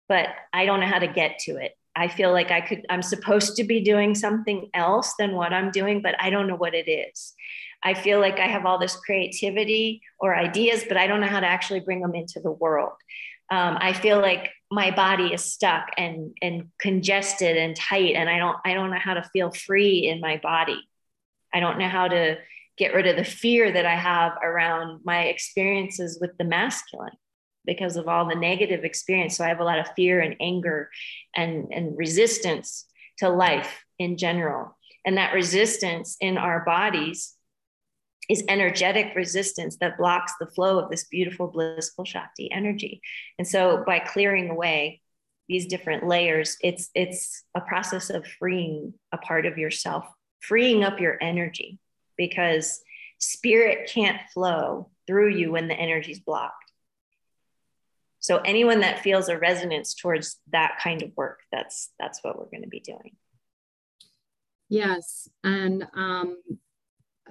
but 0.07 0.27
I 0.51 0.65
don't 0.65 0.79
know 0.79 0.87
how 0.87 0.99
to 0.99 1.07
get 1.07 1.39
to 1.39 1.57
it. 1.57 1.77
I 1.95 2.07
feel 2.07 2.31
like 2.31 2.51
I 2.51 2.61
could, 2.61 2.85
I'm 2.89 3.01
supposed 3.01 3.55
to 3.57 3.63
be 3.63 3.81
doing 3.81 4.15
something 4.15 4.69
else 4.73 5.13
than 5.19 5.33
what 5.35 5.53
I'm 5.53 5.71
doing, 5.71 6.01
but 6.01 6.15
I 6.19 6.29
don't 6.29 6.47
know 6.47 6.55
what 6.55 6.73
it 6.73 6.89
is. 6.89 7.33
I 7.83 7.93
feel 7.93 8.19
like 8.19 8.39
I 8.39 8.47
have 8.47 8.65
all 8.65 8.79
this 8.79 8.95
creativity 8.95 10.01
or 10.19 10.35
ideas, 10.35 10.85
but 10.87 10.97
I 10.97 11.05
don't 11.05 11.21
know 11.21 11.27
how 11.27 11.41
to 11.41 11.47
actually 11.47 11.81
bring 11.81 12.01
them 12.01 12.15
into 12.15 12.39
the 12.39 12.51
world. 12.51 12.93
Um, 13.49 13.77
I 13.79 13.93
feel 13.93 14.19
like 14.19 14.49
my 14.71 14.89
body 14.89 15.33
is 15.33 15.43
stuck 15.43 15.89
and 15.97 16.35
and 16.41 16.69
congested 16.79 17.57
and 17.57 17.75
tight, 17.75 18.15
and 18.15 18.29
I 18.29 18.39
don't 18.39 18.57
I 18.65 18.73
don't 18.73 18.89
know 18.89 18.99
how 18.99 19.13
to 19.13 19.29
feel 19.33 19.51
free 19.51 20.07
in 20.07 20.21
my 20.21 20.37
body. 20.37 20.81
I 21.53 21.59
don't 21.59 21.77
know 21.77 21.89
how 21.89 22.07
to 22.07 22.37
get 22.77 22.93
rid 22.95 23.05
of 23.05 23.17
the 23.17 23.23
fear 23.23 23.71
that 23.71 23.85
I 23.85 23.95
have 23.95 24.33
around 24.41 25.01
my 25.03 25.25
experiences 25.25 26.17
with 26.19 26.31
the 26.37 26.45
masculine 26.45 27.11
because 27.65 27.95
of 27.95 28.07
all 28.07 28.27
the 28.27 28.35
negative 28.35 28.83
experience. 28.83 29.37
So 29.37 29.45
I 29.45 29.49
have 29.49 29.59
a 29.59 29.65
lot 29.65 29.79
of 29.79 29.87
fear 29.95 30.19
and 30.19 30.35
anger 30.39 30.89
and, 31.35 31.67
and 31.71 31.97
resistance 31.97 32.85
to 33.19 33.29
life 33.29 33.83
in 33.99 34.17
general. 34.17 34.77
And 35.05 35.17
that 35.17 35.33
resistance 35.33 36.17
in 36.19 36.37
our 36.37 36.63
bodies 36.65 37.35
is 38.29 38.43
energetic 38.47 39.15
resistance 39.15 39.77
that 39.77 39.97
blocks 39.97 40.33
the 40.39 40.47
flow 40.47 40.79
of 40.79 40.89
this 40.89 41.03
beautiful, 41.05 41.47
blissful 41.47 42.05
Shakti 42.05 42.51
energy. 42.51 43.01
And 43.37 43.47
so 43.47 43.83
by 43.85 43.99
clearing 43.99 44.49
away 44.49 45.01
these 45.49 45.67
different 45.67 46.07
layers, 46.07 46.57
it's 46.61 46.89
it's 46.95 47.43
a 47.53 47.61
process 47.61 48.09
of 48.09 48.25
freeing 48.25 48.93
a 49.11 49.17
part 49.17 49.45
of 49.45 49.57
yourself, 49.57 50.05
freeing 50.39 50.83
up 50.83 51.01
your 51.01 51.17
energy 51.21 51.79
because 52.17 52.81
spirit 53.19 53.89
can't 53.93 54.21
flow 54.33 54.89
through 55.05 55.29
you 55.29 55.51
when 55.51 55.67
the 55.67 55.75
energy's 55.75 56.19
blocked. 56.19 56.62
So 58.23 58.37
anyone 58.37 58.79
that 58.79 59.01
feels 59.01 59.27
a 59.27 59.37
resonance 59.37 59.93
towards 59.93 60.37
that 60.53 60.79
kind 60.81 61.03
of 61.03 61.11
work, 61.17 61.41
that's 61.51 61.89
that's 61.99 62.23
what 62.23 62.39
we're 62.39 62.49
going 62.49 62.63
to 62.63 62.69
be 62.69 62.79
doing. 62.79 63.17
Yes, 64.69 65.27
and 65.43 65.85
um, 65.93 66.37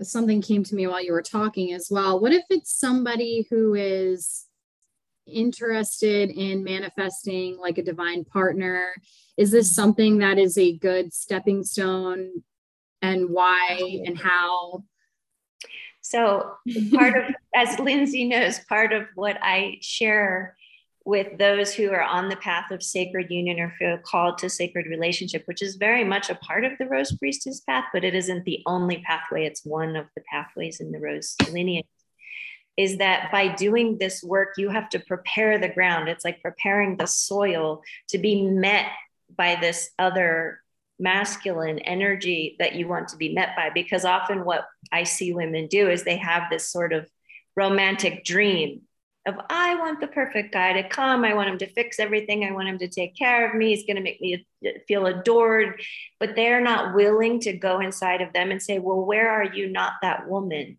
something 0.02 0.42
came 0.42 0.64
to 0.64 0.74
me 0.74 0.86
while 0.86 1.02
you 1.02 1.12
were 1.12 1.22
talking 1.22 1.72
as 1.72 1.88
well. 1.90 2.20
What 2.20 2.32
if 2.32 2.44
it's 2.50 2.78
somebody 2.78 3.46
who 3.48 3.72
is 3.72 4.44
interested 5.26 6.28
in 6.28 6.62
manifesting 6.62 7.56
like 7.56 7.78
a 7.78 7.82
divine 7.82 8.26
partner? 8.26 8.92
Is 9.38 9.50
this 9.50 9.74
something 9.74 10.18
that 10.18 10.38
is 10.38 10.58
a 10.58 10.76
good 10.76 11.14
stepping 11.14 11.64
stone, 11.64 12.42
and 13.00 13.30
why 13.30 14.02
and 14.04 14.18
how? 14.18 14.84
So 16.02 16.52
part 16.94 17.16
of, 17.16 17.34
as 17.54 17.78
Lindsay 17.78 18.28
knows, 18.28 18.58
part 18.58 18.92
of 18.92 19.06
what 19.14 19.38
I 19.40 19.78
share 19.80 20.54
with 21.04 21.38
those 21.38 21.74
who 21.74 21.90
are 21.90 22.02
on 22.02 22.28
the 22.28 22.36
path 22.36 22.70
of 22.70 22.82
sacred 22.82 23.30
union 23.30 23.58
or 23.58 23.74
feel 23.78 23.98
called 23.98 24.38
to 24.38 24.48
sacred 24.48 24.86
relationship, 24.86 25.42
which 25.46 25.62
is 25.62 25.76
very 25.76 26.04
much 26.04 26.30
a 26.30 26.36
part 26.36 26.64
of 26.64 26.72
the 26.78 26.86
Rose 26.86 27.14
Priestess 27.16 27.60
path, 27.60 27.84
but 27.92 28.04
it 28.04 28.14
isn't 28.14 28.44
the 28.44 28.62
only 28.66 29.02
pathway. 29.04 29.44
It's 29.44 29.64
one 29.64 29.96
of 29.96 30.06
the 30.14 30.22
pathways 30.30 30.80
in 30.80 30.92
the 30.92 31.00
Rose 31.00 31.34
lineage. 31.50 31.86
Is 32.76 32.98
that 32.98 33.30
by 33.30 33.48
doing 33.48 33.98
this 33.98 34.22
work, 34.22 34.54
you 34.56 34.70
have 34.70 34.88
to 34.90 35.00
prepare 35.00 35.58
the 35.58 35.68
ground. 35.68 36.08
It's 36.08 36.24
like 36.24 36.40
preparing 36.40 36.96
the 36.96 37.06
soil 37.06 37.82
to 38.08 38.18
be 38.18 38.46
met 38.46 38.86
by 39.36 39.56
this 39.60 39.90
other 39.98 40.60
masculine 40.98 41.80
energy 41.80 42.56
that 42.60 42.74
you 42.74 42.88
want 42.88 43.08
to 43.08 43.16
be 43.16 43.34
met 43.34 43.56
by. 43.56 43.70
Because 43.70 44.04
often 44.04 44.44
what 44.44 44.66
I 44.90 45.02
see 45.02 45.34
women 45.34 45.66
do 45.66 45.90
is 45.90 46.04
they 46.04 46.16
have 46.16 46.44
this 46.48 46.70
sort 46.70 46.92
of 46.92 47.06
romantic 47.56 48.24
dream 48.24 48.82
of 49.26 49.36
I 49.48 49.76
want 49.76 50.00
the 50.00 50.08
perfect 50.08 50.52
guy 50.52 50.72
to 50.72 50.88
come. 50.88 51.24
I 51.24 51.34
want 51.34 51.48
him 51.48 51.58
to 51.58 51.72
fix 51.72 52.00
everything. 52.00 52.44
I 52.44 52.52
want 52.52 52.68
him 52.68 52.78
to 52.78 52.88
take 52.88 53.16
care 53.16 53.48
of 53.48 53.54
me. 53.54 53.74
He's 53.74 53.86
going 53.86 53.96
to 53.96 54.02
make 54.02 54.20
me 54.20 54.44
uh, 54.66 54.70
feel 54.88 55.06
adored. 55.06 55.80
But 56.18 56.34
they're 56.34 56.60
not 56.60 56.94
willing 56.94 57.40
to 57.40 57.52
go 57.52 57.80
inside 57.80 58.20
of 58.20 58.32
them 58.32 58.50
and 58.50 58.60
say, 58.60 58.78
Well, 58.78 59.04
where 59.04 59.30
are 59.30 59.54
you 59.54 59.68
not 59.68 59.94
that 60.02 60.28
woman? 60.28 60.78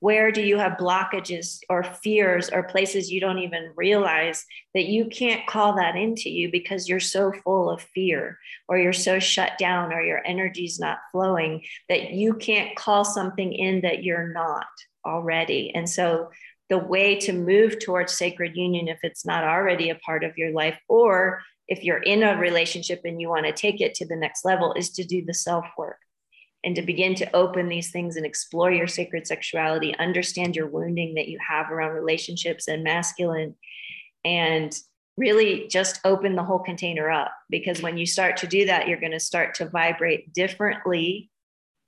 Where 0.00 0.32
do 0.32 0.42
you 0.42 0.58
have 0.58 0.78
blockages 0.78 1.60
or 1.68 1.84
fears 1.84 2.50
or 2.50 2.64
places 2.64 3.08
you 3.08 3.20
don't 3.20 3.38
even 3.38 3.72
realize 3.76 4.44
that 4.74 4.86
you 4.86 5.04
can't 5.04 5.46
call 5.46 5.76
that 5.76 5.94
into 5.94 6.28
you 6.28 6.50
because 6.50 6.88
you're 6.88 6.98
so 6.98 7.32
full 7.44 7.70
of 7.70 7.82
fear 7.94 8.36
or 8.66 8.78
you're 8.78 8.92
so 8.92 9.20
shut 9.20 9.52
down 9.58 9.92
or 9.92 10.02
your 10.02 10.20
energy's 10.26 10.80
not 10.80 10.98
flowing 11.12 11.62
that 11.88 12.10
you 12.10 12.34
can't 12.34 12.74
call 12.74 13.04
something 13.04 13.52
in 13.52 13.82
that 13.82 14.02
you're 14.02 14.32
not 14.32 14.66
already? 15.06 15.70
And 15.72 15.88
so 15.88 16.30
the 16.72 16.78
way 16.78 17.16
to 17.16 17.34
move 17.34 17.78
towards 17.78 18.14
sacred 18.14 18.56
union 18.56 18.88
if 18.88 18.98
it's 19.02 19.26
not 19.26 19.44
already 19.44 19.90
a 19.90 19.94
part 19.96 20.24
of 20.24 20.38
your 20.38 20.52
life 20.52 20.78
or 20.88 21.42
if 21.68 21.84
you're 21.84 21.98
in 21.98 22.22
a 22.22 22.38
relationship 22.38 23.02
and 23.04 23.20
you 23.20 23.28
want 23.28 23.44
to 23.44 23.52
take 23.52 23.82
it 23.82 23.92
to 23.92 24.06
the 24.06 24.16
next 24.16 24.42
level 24.42 24.72
is 24.72 24.88
to 24.88 25.04
do 25.04 25.22
the 25.22 25.34
self 25.34 25.66
work 25.76 25.98
and 26.64 26.74
to 26.74 26.80
begin 26.80 27.14
to 27.14 27.36
open 27.36 27.68
these 27.68 27.90
things 27.90 28.16
and 28.16 28.24
explore 28.24 28.72
your 28.72 28.86
sacred 28.86 29.26
sexuality 29.26 29.94
understand 29.98 30.56
your 30.56 30.66
wounding 30.66 31.12
that 31.16 31.28
you 31.28 31.38
have 31.46 31.70
around 31.70 31.92
relationships 31.92 32.66
and 32.68 32.82
masculine 32.82 33.54
and 34.24 34.74
really 35.18 35.68
just 35.68 36.00
open 36.06 36.36
the 36.36 36.42
whole 36.42 36.58
container 36.58 37.10
up. 37.10 37.34
Because 37.50 37.82
when 37.82 37.98
you 37.98 38.06
start 38.06 38.38
to 38.38 38.46
do 38.46 38.64
that 38.64 38.88
you're 38.88 38.98
going 38.98 39.12
to 39.12 39.20
start 39.20 39.56
to 39.56 39.68
vibrate 39.68 40.32
differently 40.32 41.30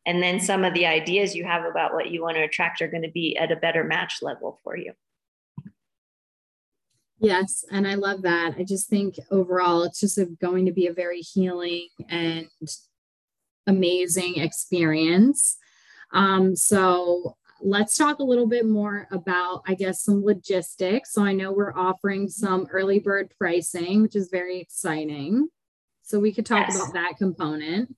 and 0.07 0.23
then 0.23 0.39
some 0.41 0.65
of 0.65 0.75
the 0.75 0.87
ideas 0.87 1.35
you 1.35 1.45
have 1.45 1.65
about 1.65 1.95
what 1.95 2.11
you 2.11 2.23
want 2.23 2.37
to 2.37 2.43
attract 2.43 2.83
are 2.83 2.89
going 2.89 3.03
to 3.03 3.11
be 3.11 3.37
at 3.37 3.53
a 3.53 3.57
better 3.57 3.85
match 3.85 4.19
level 4.23 4.61
for 4.63 4.77
you. 4.77 4.93
Yes 7.21 7.65
and 7.71 7.87
i 7.89 7.95
love 7.95 8.23
that. 8.23 8.55
I 8.59 8.65
just 8.65 8.89
think 8.89 9.19
overall 9.31 9.85
it's 9.85 10.01
just 10.01 10.19
a, 10.19 10.27
going 10.27 10.67
to 10.67 10.73
be 10.73 10.89
a 10.89 10.93
very 10.93 11.21
healing 11.21 11.89
and 12.09 12.49
amazing 13.67 14.39
experience. 14.39 15.57
Um, 16.13 16.55
so 16.55 17.37
let's 17.63 17.97
talk 17.97 18.19
a 18.19 18.25
little 18.25 18.47
bit 18.47 18.67
more 18.67 19.09
about 19.11 19.63
i 19.67 19.75
guess 19.75 20.03
some 20.03 20.23
logistics. 20.23 21.15
So 21.15 21.25
i 21.25 21.33
know 21.33 21.53
we're 21.53 21.75
offering 21.75 22.29
some 22.29 22.67
early 22.71 22.99
bird 22.99 23.33
pricing 23.39 24.03
which 24.03 24.17
is 24.17 24.29
very 24.31 24.61
exciting. 24.61 25.49
So 26.03 26.19
we 26.19 26.35
could 26.35 26.45
talk 26.45 26.67
yes. 26.69 26.77
about 26.77 26.93
that 26.93 27.17
component. 27.17 27.97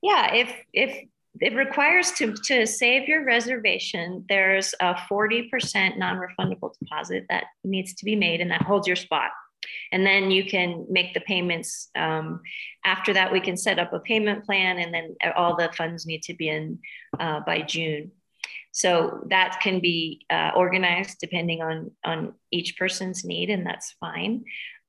Yeah 0.00 0.32
if 0.34 0.54
if 0.72 1.08
it 1.38 1.54
requires 1.54 2.12
to, 2.12 2.34
to 2.34 2.66
save 2.66 3.08
your 3.08 3.24
reservation, 3.24 4.24
there's 4.28 4.74
a 4.80 4.94
40% 4.94 5.96
non 5.96 6.18
refundable 6.18 6.72
deposit 6.78 7.26
that 7.28 7.44
needs 7.64 7.94
to 7.94 8.04
be 8.04 8.16
made, 8.16 8.40
and 8.40 8.50
that 8.50 8.62
holds 8.62 8.86
your 8.86 8.96
spot. 8.96 9.30
and 9.92 10.06
then 10.06 10.30
you 10.30 10.44
can 10.44 10.86
make 10.88 11.12
the 11.14 11.20
payments 11.20 11.90
um, 11.94 12.40
after 12.84 13.12
that 13.12 13.32
we 13.32 13.40
can 13.40 13.56
set 13.56 13.78
up 13.78 13.92
a 13.92 14.00
payment 14.00 14.44
plan 14.44 14.78
and 14.78 14.92
then 14.92 15.14
all 15.36 15.56
the 15.56 15.70
funds 15.76 16.06
need 16.06 16.22
to 16.22 16.34
be 16.34 16.48
in 16.48 16.78
uh, 17.18 17.40
by 17.40 17.60
june 17.60 18.10
so 18.72 19.22
that 19.28 19.60
can 19.62 19.80
be 19.80 20.24
uh, 20.30 20.50
organized 20.56 21.18
depending 21.20 21.60
on 21.60 21.90
on 22.04 22.32
each 22.50 22.78
person's 22.78 23.24
need 23.24 23.50
and 23.50 23.66
that's 23.66 23.94
fine 24.00 24.44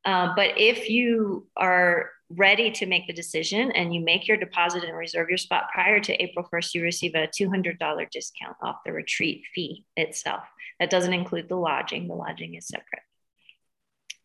uh, 0.05 0.33
but 0.35 0.57
if 0.57 0.89
you 0.89 1.47
are 1.57 2.09
ready 2.35 2.71
to 2.71 2.85
make 2.85 3.07
the 3.07 3.13
decision 3.13 3.71
and 3.71 3.93
you 3.93 4.01
make 4.01 4.27
your 4.27 4.37
deposit 4.37 4.83
and 4.83 4.97
reserve 4.97 5.29
your 5.29 5.37
spot 5.37 5.69
prior 5.73 5.99
to 5.99 6.23
April 6.23 6.47
1st, 6.51 6.73
you 6.73 6.83
receive 6.83 7.15
a 7.15 7.27
$200 7.27 7.77
discount 8.11 8.57
off 8.61 8.77
the 8.85 8.91
retreat 8.91 9.43
fee 9.53 9.85
itself. 9.95 10.43
That 10.79 10.89
doesn't 10.89 11.13
include 11.13 11.49
the 11.49 11.55
lodging, 11.55 12.07
the 12.07 12.15
lodging 12.15 12.55
is 12.55 12.67
separate. 12.67 13.03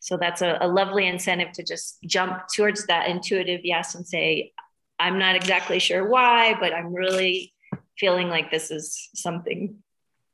So 0.01 0.17
that's 0.17 0.43
a, 0.43 0.59
a 0.61 0.69
lovely 0.69 1.07
incentive 1.07 1.53
to 1.53 1.65
just 1.65 1.99
jump 2.05 2.45
towards 2.55 2.87
that 2.87 3.09
intuitive 3.09 3.63
yes 3.65 3.95
and 3.95 4.07
say, 4.07 4.53
I'm 4.99 5.19
not 5.19 5.37
exactly 5.37 5.79
sure 5.79 6.09
why, 6.09 6.55
but 6.59 6.73
I'm 6.73 6.95
really 6.95 7.53
feeling 7.99 8.29
like 8.29 8.51
this 8.51 8.71
is 8.71 9.09
something 9.15 9.83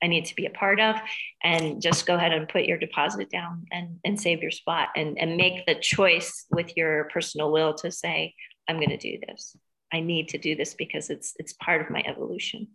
I 0.03 0.07
need 0.07 0.25
to 0.27 0.35
be 0.35 0.47
a 0.47 0.51
part 0.51 0.81
of. 0.81 0.97
And 1.43 1.81
just 1.81 2.07
go 2.07 2.17
ahead 2.17 2.33
and 2.33 2.49
put 2.49 2.65
your 2.65 2.79
deposit 2.79 3.31
down 3.31 3.67
and, 3.71 3.99
and 4.05 4.21
save 4.21 4.43
your 4.43 4.51
spot 4.51 4.88
and, 4.97 5.19
and 5.19 5.37
make 5.37 5.67
the 5.67 5.77
choice 5.77 6.47
with 6.51 6.77
your 6.77 7.09
personal 7.12 7.53
will 7.53 7.75
to 7.75 7.91
say, 7.91 8.35
I'm 8.69 8.77
going 8.77 8.91
to 8.91 8.97
do 8.97 9.19
this. 9.27 9.57
I 9.93 10.01
need 10.01 10.29
to 10.29 10.38
do 10.38 10.57
this 10.57 10.75
because 10.75 11.11
it's 11.11 11.35
it's 11.38 11.53
part 11.53 11.83
of 11.83 11.91
my 11.91 12.03
evolution 12.07 12.69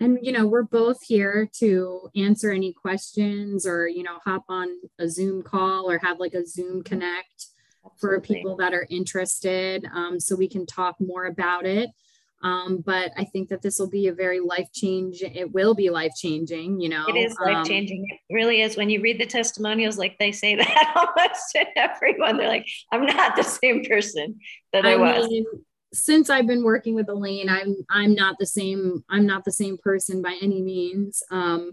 and 0.00 0.18
you 0.22 0.32
know 0.32 0.46
we're 0.46 0.62
both 0.62 0.98
here 1.06 1.48
to 1.58 2.08
answer 2.16 2.50
any 2.50 2.72
questions 2.72 3.66
or 3.66 3.86
you 3.86 4.02
know 4.02 4.18
hop 4.24 4.44
on 4.48 4.68
a 4.98 5.08
zoom 5.08 5.42
call 5.42 5.90
or 5.90 5.98
have 5.98 6.18
like 6.18 6.34
a 6.34 6.46
zoom 6.46 6.82
connect 6.82 7.46
Absolutely. 7.84 7.98
for 7.98 8.20
people 8.20 8.56
that 8.56 8.74
are 8.74 8.86
interested 8.90 9.86
um, 9.94 10.18
so 10.18 10.34
we 10.34 10.48
can 10.48 10.66
talk 10.66 10.96
more 10.98 11.26
about 11.26 11.66
it 11.66 11.90
um, 12.42 12.82
but 12.84 13.10
i 13.16 13.24
think 13.24 13.48
that 13.48 13.62
this 13.62 13.78
will 13.78 13.90
be 13.90 14.08
a 14.08 14.14
very 14.14 14.40
life 14.40 14.68
change 14.72 15.22
it 15.22 15.50
will 15.52 15.74
be 15.74 15.90
life 15.90 16.12
changing 16.16 16.80
you 16.80 16.88
know 16.88 17.04
it 17.08 17.16
is 17.16 17.36
life 17.40 17.66
changing 17.66 18.00
um, 18.00 18.18
it 18.28 18.34
really 18.34 18.60
is 18.60 18.76
when 18.76 18.90
you 18.90 19.00
read 19.00 19.20
the 19.20 19.26
testimonials 19.26 19.98
like 19.98 20.16
they 20.18 20.32
say 20.32 20.54
that 20.56 20.92
almost 20.96 21.42
to 21.52 21.64
everyone 21.78 22.36
they're 22.36 22.48
like 22.48 22.66
i'm 22.92 23.06
not 23.06 23.36
the 23.36 23.42
same 23.42 23.84
person 23.84 24.38
that 24.72 24.84
i, 24.84 24.92
I 24.92 24.96
was 24.96 25.28
mean, 25.28 25.44
since 25.94 26.28
I've 26.28 26.46
been 26.46 26.64
working 26.64 26.94
with 26.94 27.08
Elaine, 27.08 27.48
I'm 27.48 27.76
I'm 27.88 28.14
not 28.14 28.36
the 28.38 28.46
same. 28.46 29.04
I'm 29.08 29.26
not 29.26 29.44
the 29.44 29.52
same 29.52 29.78
person 29.78 30.20
by 30.20 30.36
any 30.42 30.60
means. 30.60 31.22
Um, 31.30 31.72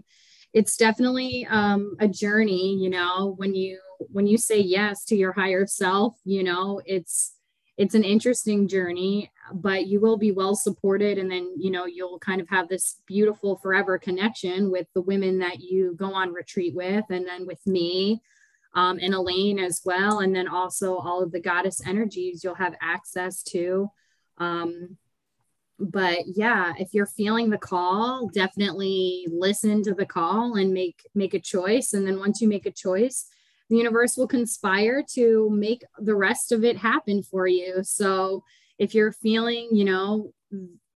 it's 0.52 0.76
definitely 0.76 1.46
um, 1.50 1.96
a 1.98 2.08
journey. 2.08 2.76
You 2.76 2.90
know, 2.90 3.34
when 3.36 3.54
you 3.54 3.78
when 4.10 4.26
you 4.26 4.38
say 4.38 4.60
yes 4.60 5.04
to 5.06 5.16
your 5.16 5.32
higher 5.32 5.66
self, 5.66 6.14
you 6.24 6.42
know, 6.42 6.80
it's 6.86 7.34
it's 7.82 7.96
an 7.96 8.04
interesting 8.04 8.68
journey, 8.68 9.32
but 9.52 9.88
you 9.88 9.98
will 9.98 10.16
be 10.16 10.30
well 10.30 10.54
supported, 10.54 11.18
and 11.18 11.28
then 11.28 11.52
you 11.58 11.68
know 11.68 11.84
you'll 11.84 12.20
kind 12.20 12.40
of 12.40 12.48
have 12.48 12.68
this 12.68 13.00
beautiful 13.06 13.56
forever 13.56 13.98
connection 13.98 14.70
with 14.70 14.86
the 14.94 15.02
women 15.02 15.40
that 15.40 15.58
you 15.58 15.92
go 15.96 16.14
on 16.14 16.32
retreat 16.32 16.76
with, 16.76 17.04
and 17.10 17.26
then 17.26 17.44
with 17.44 17.66
me. 17.66 18.22
Um, 18.74 19.00
and 19.02 19.12
Elaine 19.12 19.58
as 19.58 19.82
well. 19.84 20.20
And 20.20 20.34
then 20.34 20.48
also 20.48 20.96
all 20.96 21.22
of 21.22 21.30
the 21.30 21.40
goddess 21.40 21.86
energies 21.86 22.42
you'll 22.42 22.54
have 22.54 22.74
access 22.80 23.42
to. 23.42 23.90
Um, 24.38 24.96
but 25.78 26.20
yeah, 26.26 26.72
if 26.78 26.94
you're 26.94 27.04
feeling 27.04 27.50
the 27.50 27.58
call, 27.58 28.30
definitely 28.32 29.26
listen 29.30 29.82
to 29.82 29.92
the 29.92 30.06
call 30.06 30.54
and 30.54 30.72
make 30.72 31.02
make 31.14 31.34
a 31.34 31.40
choice. 31.40 31.92
And 31.92 32.06
then 32.06 32.20
once 32.20 32.40
you 32.40 32.48
make 32.48 32.64
a 32.64 32.70
choice, 32.70 33.26
the 33.72 33.78
universe 33.78 34.18
will 34.18 34.28
conspire 34.28 35.02
to 35.14 35.48
make 35.50 35.82
the 35.98 36.14
rest 36.14 36.52
of 36.52 36.62
it 36.62 36.76
happen 36.76 37.22
for 37.22 37.46
you. 37.46 37.82
So 37.82 38.44
if 38.78 38.94
you're 38.94 39.12
feeling, 39.12 39.70
you 39.72 39.86
know, 39.86 40.34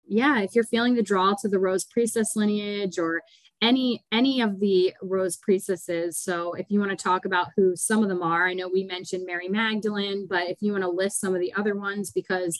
yeah, 0.05 0.41
if 0.41 0.55
you're 0.55 0.65
feeling 0.65 0.93
the 0.93 1.01
draw 1.01 1.35
to 1.39 1.47
the 1.47 1.57
rose 1.57 1.85
priestess 1.85 2.35
lineage 2.35 2.99
or 2.99 3.21
any 3.61 4.03
any 4.11 4.41
of 4.41 4.59
the 4.59 4.93
rose 5.01 5.37
priestesses 5.37 6.19
so 6.19 6.53
if 6.55 6.65
you 6.69 6.77
want 6.77 6.91
to 6.91 7.01
talk 7.01 7.23
about 7.23 7.47
who 7.55 7.73
some 7.73 8.03
of 8.03 8.09
them 8.09 8.21
are 8.21 8.45
i 8.45 8.53
know 8.53 8.67
we 8.67 8.83
mentioned 8.83 9.25
mary 9.25 9.47
magdalene 9.47 10.27
but 10.29 10.49
if 10.49 10.57
you 10.59 10.73
want 10.73 10.83
to 10.83 10.89
list 10.89 11.21
some 11.21 11.33
of 11.33 11.39
the 11.39 11.53
other 11.53 11.73
ones 11.73 12.11
because 12.11 12.59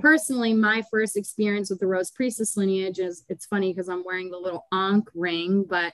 personally, 0.00 0.52
my 0.52 0.82
first 0.90 1.16
experience 1.16 1.70
with 1.70 1.80
the 1.80 1.86
Rose 1.86 2.10
Priestess 2.10 2.56
lineage 2.56 2.98
is 2.98 3.24
it's 3.28 3.46
funny 3.46 3.72
because 3.72 3.88
I'm 3.88 4.04
wearing 4.04 4.30
the 4.30 4.38
little 4.38 4.66
Ankh 4.72 5.08
ring, 5.14 5.64
but 5.68 5.92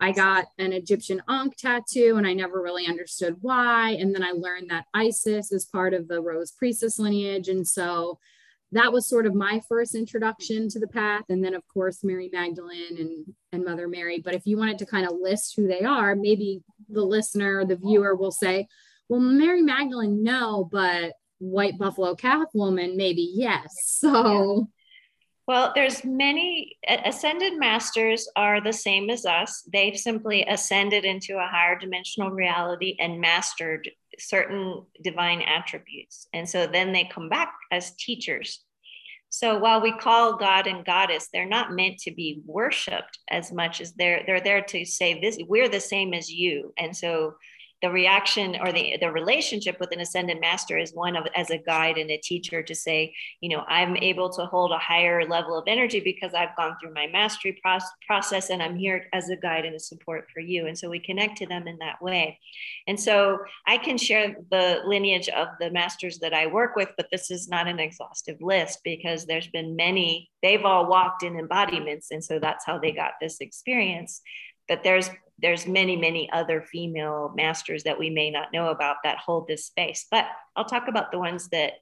I 0.00 0.12
got 0.12 0.46
an 0.58 0.72
Egyptian 0.72 1.22
Ankh 1.28 1.56
tattoo 1.56 2.14
and 2.16 2.26
I 2.26 2.32
never 2.32 2.62
really 2.62 2.86
understood 2.86 3.36
why. 3.40 3.90
And 3.90 4.14
then 4.14 4.22
I 4.22 4.30
learned 4.30 4.70
that 4.70 4.86
Isis 4.94 5.52
is 5.52 5.66
part 5.66 5.92
of 5.94 6.08
the 6.08 6.20
Rose 6.20 6.52
Priestess 6.52 6.98
lineage. 6.98 7.48
And 7.48 7.66
so 7.66 8.18
that 8.72 8.92
was 8.92 9.08
sort 9.08 9.26
of 9.26 9.34
my 9.34 9.60
first 9.68 9.94
introduction 9.94 10.68
to 10.70 10.80
the 10.80 10.88
path. 10.88 11.24
And 11.28 11.44
then, 11.44 11.54
of 11.54 11.66
course, 11.68 12.02
Mary 12.02 12.30
Magdalene 12.32 12.98
and, 12.98 13.34
and 13.52 13.64
Mother 13.64 13.88
Mary. 13.88 14.20
But 14.24 14.34
if 14.34 14.46
you 14.46 14.56
wanted 14.56 14.78
to 14.78 14.86
kind 14.86 15.06
of 15.06 15.16
list 15.20 15.54
who 15.56 15.66
they 15.66 15.82
are, 15.82 16.14
maybe 16.14 16.62
the 16.88 17.02
listener, 17.02 17.66
the 17.66 17.76
viewer 17.76 18.14
will 18.14 18.30
say, 18.30 18.68
well, 19.08 19.20
Mary 19.20 19.62
Magdalene, 19.62 20.22
no, 20.22 20.68
but 20.70 21.12
white 21.40 21.78
buffalo 21.78 22.14
calf 22.14 22.48
woman 22.52 22.96
maybe 22.98 23.32
yes 23.34 23.74
so 23.82 24.68
well 25.50 25.72
there's 25.74 26.04
many 26.04 26.78
ascended 27.04 27.58
masters 27.58 28.28
are 28.36 28.60
the 28.60 28.72
same 28.72 29.10
as 29.10 29.26
us. 29.26 29.64
They've 29.72 29.98
simply 29.98 30.44
ascended 30.44 31.04
into 31.04 31.38
a 31.38 31.48
higher 31.48 31.76
dimensional 31.76 32.30
reality 32.30 32.94
and 33.00 33.20
mastered 33.20 33.90
certain 34.16 34.84
divine 35.02 35.42
attributes. 35.42 36.28
And 36.32 36.48
so 36.48 36.68
then 36.68 36.92
they 36.92 37.10
come 37.12 37.28
back 37.28 37.52
as 37.72 37.96
teachers. 37.96 38.62
So 39.28 39.58
while 39.58 39.80
we 39.80 39.90
call 39.90 40.36
god 40.36 40.68
and 40.68 40.84
goddess 40.84 41.28
they're 41.32 41.56
not 41.56 41.72
meant 41.72 41.98
to 42.02 42.12
be 42.12 42.42
worshiped 42.46 43.18
as 43.28 43.50
much 43.50 43.80
as 43.80 43.92
they're 43.94 44.22
they're 44.24 44.40
there 44.40 44.62
to 44.62 44.84
say 44.84 45.20
this 45.20 45.36
we're 45.48 45.68
the 45.68 45.80
same 45.80 46.14
as 46.14 46.30
you. 46.30 46.72
And 46.78 46.96
so 46.96 47.34
the 47.82 47.90
reaction 47.90 48.56
or 48.60 48.72
the, 48.72 48.96
the 49.00 49.10
relationship 49.10 49.78
with 49.80 49.92
an 49.92 50.00
ascended 50.00 50.40
master 50.40 50.76
is 50.76 50.92
one 50.92 51.16
of 51.16 51.26
as 51.34 51.50
a 51.50 51.58
guide 51.58 51.98
and 51.98 52.10
a 52.10 52.18
teacher 52.18 52.62
to 52.62 52.74
say 52.74 53.14
you 53.40 53.48
know 53.48 53.64
i'm 53.68 53.96
able 53.96 54.30
to 54.30 54.44
hold 54.46 54.72
a 54.72 54.78
higher 54.78 55.26
level 55.26 55.56
of 55.56 55.64
energy 55.66 56.00
because 56.00 56.34
i've 56.34 56.56
gone 56.56 56.76
through 56.80 56.92
my 56.92 57.06
mastery 57.06 57.60
process 58.06 58.50
and 58.50 58.62
i'm 58.62 58.76
here 58.76 59.06
as 59.12 59.28
a 59.28 59.36
guide 59.36 59.64
and 59.64 59.74
a 59.74 59.80
support 59.80 60.26
for 60.32 60.40
you. 60.40 60.66
And 60.66 60.78
so 60.78 60.88
we 60.88 61.00
connect 61.00 61.38
to 61.38 61.46
them 61.46 61.66
in 61.66 61.78
that 61.78 62.00
way. 62.00 62.38
And 62.86 62.98
so 62.98 63.38
i 63.66 63.76
can 63.76 63.98
share 63.98 64.36
the 64.50 64.82
lineage 64.86 65.28
of 65.28 65.48
the 65.58 65.70
masters 65.70 66.18
that 66.18 66.34
i 66.34 66.46
work 66.46 66.76
with 66.76 66.90
but 66.96 67.08
this 67.10 67.30
is 67.30 67.48
not 67.48 67.66
an 67.66 67.80
exhaustive 67.80 68.40
list 68.40 68.80
because 68.84 69.26
there's 69.26 69.48
been 69.48 69.76
many 69.76 70.30
they've 70.42 70.64
all 70.64 70.86
walked 70.86 71.22
in 71.22 71.38
embodiments. 71.38 72.10
And 72.10 72.24
so 72.24 72.38
that's 72.38 72.64
how 72.64 72.78
they 72.78 72.92
got 72.92 73.12
this 73.20 73.40
experience. 73.40 74.20
But 74.68 74.82
there's 74.84 75.10
there's 75.42 75.66
many 75.66 75.96
many 75.96 76.30
other 76.32 76.62
female 76.62 77.32
masters 77.36 77.84
that 77.84 77.98
we 77.98 78.10
may 78.10 78.30
not 78.30 78.52
know 78.52 78.68
about 78.68 78.96
that 79.04 79.18
hold 79.18 79.46
this 79.46 79.66
space. 79.66 80.06
But 80.10 80.26
i'll 80.56 80.64
talk 80.64 80.88
about 80.88 81.12
the 81.12 81.18
ones 81.18 81.48
that 81.48 81.74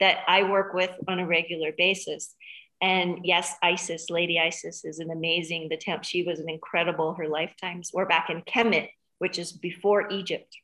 that 0.00 0.18
i 0.26 0.42
work 0.42 0.74
with 0.74 0.90
on 1.08 1.18
a 1.18 1.26
regular 1.26 1.72
basis. 1.76 2.34
And 2.80 3.20
yes 3.24 3.54
isis 3.62 4.10
lady 4.10 4.38
isis 4.38 4.84
is 4.84 4.98
an 4.98 5.10
amazing 5.10 5.68
the 5.68 5.76
temp 5.76 6.04
she 6.04 6.22
was 6.22 6.40
an 6.40 6.50
incredible 6.50 7.14
her 7.14 7.28
lifetimes 7.28 7.90
we're 7.92 8.06
back 8.06 8.30
in 8.30 8.42
kemet 8.42 8.88
which 9.18 9.38
is 9.38 9.52
before 9.52 10.10
egypt. 10.10 10.56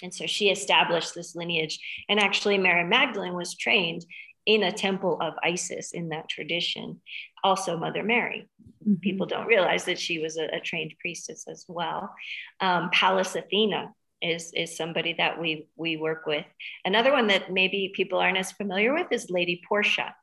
And 0.00 0.14
so 0.14 0.26
she 0.26 0.48
established 0.48 1.16
this 1.16 1.34
lineage. 1.34 1.80
And 2.08 2.20
actually 2.20 2.58
mary 2.58 2.84
magdalene 2.84 3.34
was 3.34 3.56
trained 3.56 4.04
in 4.46 4.62
a 4.62 4.72
temple 4.72 5.18
of 5.20 5.34
isis 5.44 5.92
in 5.92 6.08
that 6.08 6.28
tradition 6.28 7.00
also 7.44 7.76
mother 7.76 8.02
mary 8.02 8.48
Mm-hmm. 8.88 9.00
People 9.00 9.26
don't 9.26 9.46
realize 9.46 9.84
that 9.84 9.98
she 9.98 10.18
was 10.18 10.36
a, 10.36 10.46
a 10.54 10.60
trained 10.60 10.94
priestess 11.00 11.46
as 11.48 11.64
well. 11.68 12.14
Um, 12.60 12.90
Pallas 12.92 13.34
Athena 13.34 13.92
is 14.20 14.52
is 14.54 14.76
somebody 14.76 15.14
that 15.18 15.40
we 15.40 15.68
we 15.76 15.96
work 15.96 16.26
with. 16.26 16.46
Another 16.84 17.12
one 17.12 17.28
that 17.28 17.52
maybe 17.52 17.92
people 17.94 18.18
aren't 18.18 18.38
as 18.38 18.52
familiar 18.52 18.94
with 18.94 19.08
is 19.12 19.30
Lady 19.30 19.62
Portia. 19.68 20.14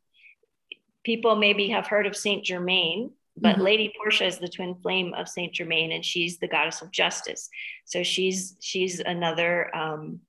People 1.03 1.35
maybe 1.35 1.69
have 1.69 1.87
heard 1.87 2.07
of 2.07 2.15
Saint 2.15 2.43
Germain, 2.43 3.11
but 3.37 3.55
mm-hmm. 3.55 3.63
Lady 3.63 3.93
Portia 3.97 4.25
is 4.25 4.39
the 4.39 4.49
twin 4.49 4.75
flame 4.75 5.13
of 5.13 5.29
Saint 5.29 5.53
Germain, 5.53 5.91
and 5.91 6.03
she's 6.03 6.39
the 6.39 6.47
goddess 6.47 6.81
of 6.81 6.91
justice. 6.91 7.49
So 7.85 8.03
she's 8.03 8.57
she's 8.59 8.99
another 8.99 9.73
um, 9.75 10.19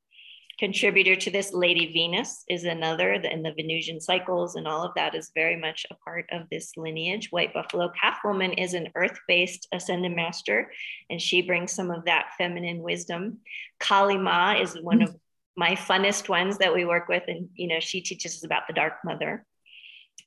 contributor 0.58 1.14
to 1.16 1.30
this 1.30 1.52
lady 1.52 1.92
venus 1.92 2.44
is 2.48 2.64
another 2.64 3.12
in 3.12 3.42
the 3.42 3.52
venusian 3.52 4.00
cycles 4.00 4.56
and 4.56 4.66
all 4.66 4.82
of 4.82 4.92
that 4.96 5.14
is 5.14 5.30
very 5.34 5.56
much 5.56 5.84
a 5.90 5.94
part 5.96 6.26
of 6.32 6.48
this 6.50 6.72
lineage. 6.76 7.30
White 7.30 7.52
buffalo 7.52 7.90
calf 8.00 8.18
woman 8.24 8.52
is 8.52 8.72
an 8.72 8.88
earth-based 8.94 9.68
ascended 9.72 10.16
master 10.16 10.70
and 11.10 11.20
she 11.20 11.42
brings 11.42 11.72
some 11.72 11.90
of 11.90 12.06
that 12.06 12.30
feminine 12.38 12.78
wisdom. 12.78 13.38
Kali 13.80 14.16
ma 14.16 14.54
is 14.58 14.80
one 14.80 15.02
of 15.02 15.14
my 15.56 15.72
funnest 15.72 16.28
ones 16.28 16.58
that 16.58 16.74
we 16.74 16.84
work 16.84 17.08
with 17.08 17.24
and 17.28 17.48
you 17.54 17.68
know 17.68 17.80
she 17.80 18.00
teaches 18.00 18.36
us 18.36 18.44
about 18.44 18.66
the 18.66 18.74
dark 18.74 18.94
mother 19.04 19.44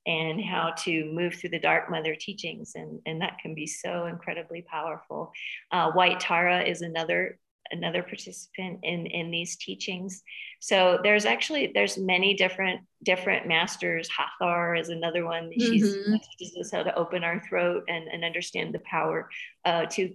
and 0.05 0.43
how 0.43 0.71
to 0.77 1.05
move 1.11 1.35
through 1.35 1.49
the 1.49 1.59
dark 1.59 1.89
mother 1.89 2.15
teachings 2.15 2.73
and, 2.75 2.99
and 3.05 3.21
that 3.21 3.37
can 3.41 3.53
be 3.53 3.67
so 3.67 4.05
incredibly 4.05 4.61
powerful. 4.61 5.31
Uh, 5.71 5.91
white 5.91 6.19
tara 6.19 6.61
is 6.61 6.81
another 6.81 7.37
another 7.71 8.03
participant 8.03 8.79
in 8.83 9.05
in 9.07 9.31
these 9.31 9.55
teachings. 9.57 10.23
So 10.59 10.99
there's 11.03 11.25
actually 11.25 11.71
there's 11.73 11.97
many 11.97 12.33
different 12.33 12.81
different 13.03 13.47
masters. 13.47 14.09
Hathor 14.09 14.75
is 14.75 14.89
another 14.89 15.25
one. 15.25 15.51
She's 15.57 15.95
mm-hmm. 15.95 16.15
teaches 16.37 16.57
us 16.59 16.71
how 16.71 16.83
to 16.83 16.95
open 16.95 17.23
our 17.23 17.41
throat 17.47 17.83
and, 17.87 18.07
and 18.07 18.23
understand 18.23 18.73
the 18.73 18.79
power 18.79 19.29
uh, 19.65 19.85
to 19.87 20.13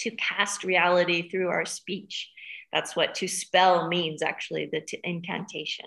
to 0.00 0.10
cast 0.12 0.64
reality 0.64 1.28
through 1.28 1.48
our 1.48 1.66
speech. 1.66 2.30
That's 2.72 2.94
what 2.94 3.14
to 3.16 3.28
spell 3.28 3.88
means 3.88 4.22
actually 4.22 4.68
the 4.70 4.82
t- 4.82 5.00
incantation 5.02 5.86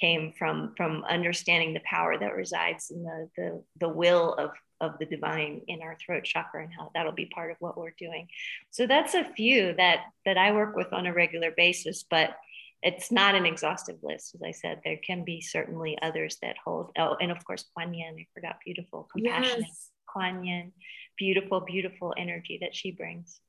came 0.00 0.32
from 0.38 0.72
from 0.76 1.04
understanding 1.04 1.74
the 1.74 1.82
power 1.84 2.18
that 2.18 2.34
resides 2.34 2.90
in 2.90 3.02
the 3.02 3.28
the, 3.36 3.64
the 3.80 3.88
will 3.88 4.34
of 4.34 4.50
of 4.80 4.98
the 4.98 5.06
divine 5.06 5.62
in 5.68 5.82
our 5.82 5.96
throat 6.04 6.24
chakra 6.24 6.62
and 6.62 6.72
how 6.72 6.90
that'll 6.94 7.12
be 7.12 7.26
part 7.26 7.50
of 7.50 7.56
what 7.60 7.76
we're 7.78 7.94
doing. 7.98 8.28
So 8.70 8.86
that's 8.86 9.14
a 9.14 9.24
few 9.24 9.74
that 9.74 10.00
that 10.24 10.36
i 10.36 10.52
work 10.52 10.76
with 10.76 10.92
on 10.92 11.06
a 11.06 11.14
regular 11.14 11.50
basis 11.50 12.04
but 12.08 12.36
it's 12.82 13.10
not 13.10 13.34
an 13.34 13.46
exhaustive 13.46 13.96
list. 14.02 14.34
As 14.34 14.42
i 14.42 14.50
said 14.50 14.80
there 14.84 14.98
can 14.98 15.24
be 15.24 15.40
certainly 15.40 15.98
others 16.02 16.38
that 16.42 16.56
hold. 16.64 16.90
Oh 16.98 17.16
and 17.20 17.30
of 17.30 17.44
course 17.44 17.64
kuan 17.74 17.94
yin 17.94 18.16
i 18.18 18.26
forgot 18.34 18.56
beautiful 18.64 19.08
compassionate 19.12 19.66
yes. 19.68 19.90
kuan 20.12 20.44
yin 20.44 20.72
beautiful 21.16 21.60
beautiful 21.60 22.14
energy 22.16 22.58
that 22.60 22.74
she 22.74 22.90
brings. 22.90 23.40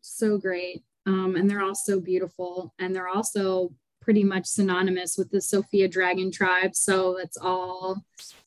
So 0.00 0.38
great. 0.38 0.82
Um, 1.06 1.34
and 1.36 1.48
they're 1.48 1.62
all 1.62 1.74
so 1.74 2.00
beautiful 2.00 2.74
and 2.78 2.94
they're 2.94 3.08
also 3.08 3.72
pretty 4.00 4.24
much 4.24 4.46
synonymous 4.46 5.16
with 5.16 5.30
the 5.30 5.40
Sophia 5.40 5.88
dragon 5.88 6.30
tribe. 6.30 6.74
So 6.74 7.18
it's 7.18 7.36
all 7.36 8.04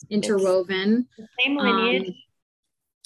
interwoven. 0.09 1.07
same 1.39 1.57
lineage. 1.57 2.09
Um, 2.09 2.15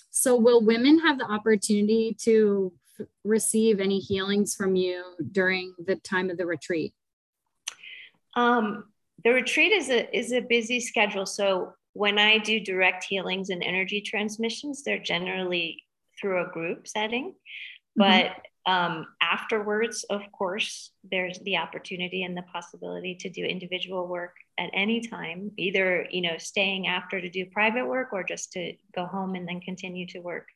so 0.10 0.36
will 0.36 0.64
women 0.64 1.00
have 1.00 1.20
the 1.20 1.26
opportunity 1.26 2.16
to 2.22 2.74
f- 3.00 3.08
receive 3.24 3.80
any 3.80 4.00
healings 4.00 4.56
from 4.56 4.76
you 4.76 5.04
during 5.32 5.76
the 5.86 5.98
time 5.98 6.30
of 6.30 6.38
the 6.38 6.46
retreat? 6.46 6.94
Um, 8.36 8.86
the 9.24 9.32
retreat 9.32 9.72
is 9.72 9.90
a 9.90 10.16
is 10.16 10.32
a 10.32 10.42
busy 10.42 10.80
schedule. 10.80 11.26
So 11.26 11.74
when 11.94 12.20
I 12.20 12.38
do 12.38 12.60
direct 12.60 13.04
healings 13.04 13.50
and 13.50 13.64
energy 13.64 14.02
transmissions, 14.02 14.84
they're 14.84 15.00
generally 15.00 15.84
through 16.20 16.44
a 16.44 16.52
group 16.52 16.88
setting. 16.88 17.34
Mm-hmm. 18.00 18.40
Um, 18.68 19.08
afterwards, 19.22 20.04
of 20.10 20.22
course, 20.34 20.92
there's 21.10 21.40
the 21.40 21.56
opportunity 21.56 22.24
and 22.24 22.36
the 22.36 22.44
possibility 22.44 23.16
to 23.16 23.30
do 23.30 23.46
individual 23.46 24.08
work 24.08 24.36
at 24.60 24.70
any 24.74 25.00
time, 25.00 25.52
either 25.58 26.06
you 26.12 26.22
know 26.22 26.38
staying 26.38 26.86
after 26.86 27.22
to 27.22 27.30
do 27.30 27.46
private 27.46 27.88
work 27.88 28.10
or 28.12 28.26
just 28.26 28.52
to 28.52 28.74
go 28.94 29.06
home 29.06 29.36
and 29.36 29.48
then 29.48 29.62
continue 29.62 30.06
to 30.08 30.20
work. 30.20 30.48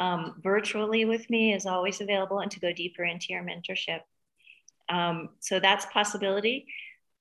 Um, 0.00 0.40
virtually 0.42 1.04
with 1.04 1.30
me 1.30 1.54
is 1.54 1.64
always 1.64 2.00
available, 2.00 2.40
and 2.40 2.50
to 2.50 2.60
go 2.60 2.72
deeper 2.72 3.04
into 3.04 3.26
your 3.30 3.44
mentorship. 3.44 4.00
Um, 4.88 5.28
so 5.38 5.60
that's 5.60 5.86
possibility 5.86 6.66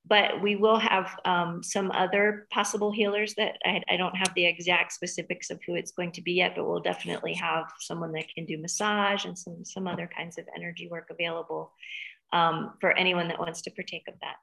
but 0.08 0.42
we 0.42 0.56
will 0.56 0.78
have 0.78 1.20
um, 1.26 1.62
some 1.64 1.92
other 1.92 2.48
possible 2.52 2.92
healers 2.92 3.34
that 3.36 3.58
I, 3.66 3.82
I, 3.90 3.98
don't 3.98 4.16
have 4.16 4.34
the 4.36 4.46
exact 4.46 4.94
specifics 4.94 5.50
of 5.50 5.60
who 5.66 5.76
it's 5.76 5.92
going 5.92 6.12
to 6.14 6.22
be 6.22 6.34
yet, 6.34 6.54
but 6.56 6.68
we'll 6.68 6.80
definitely 6.80 7.34
have 7.34 7.66
someone 7.80 8.12
that 8.14 8.34
can 8.34 8.46
do 8.46 8.58
massage 8.58 9.26
and 9.26 9.38
some, 9.38 9.66
some 9.66 9.88
other 9.88 10.10
kinds 10.16 10.38
of 10.38 10.46
energy 10.56 10.88
work 10.90 11.08
available 11.10 11.72
um, 12.32 12.74
for 12.80 12.92
anyone 12.92 13.28
that 13.28 13.40
wants 13.40 13.62
to 13.64 13.72
partake 13.72 14.04
of 14.08 14.14
that 14.22 14.36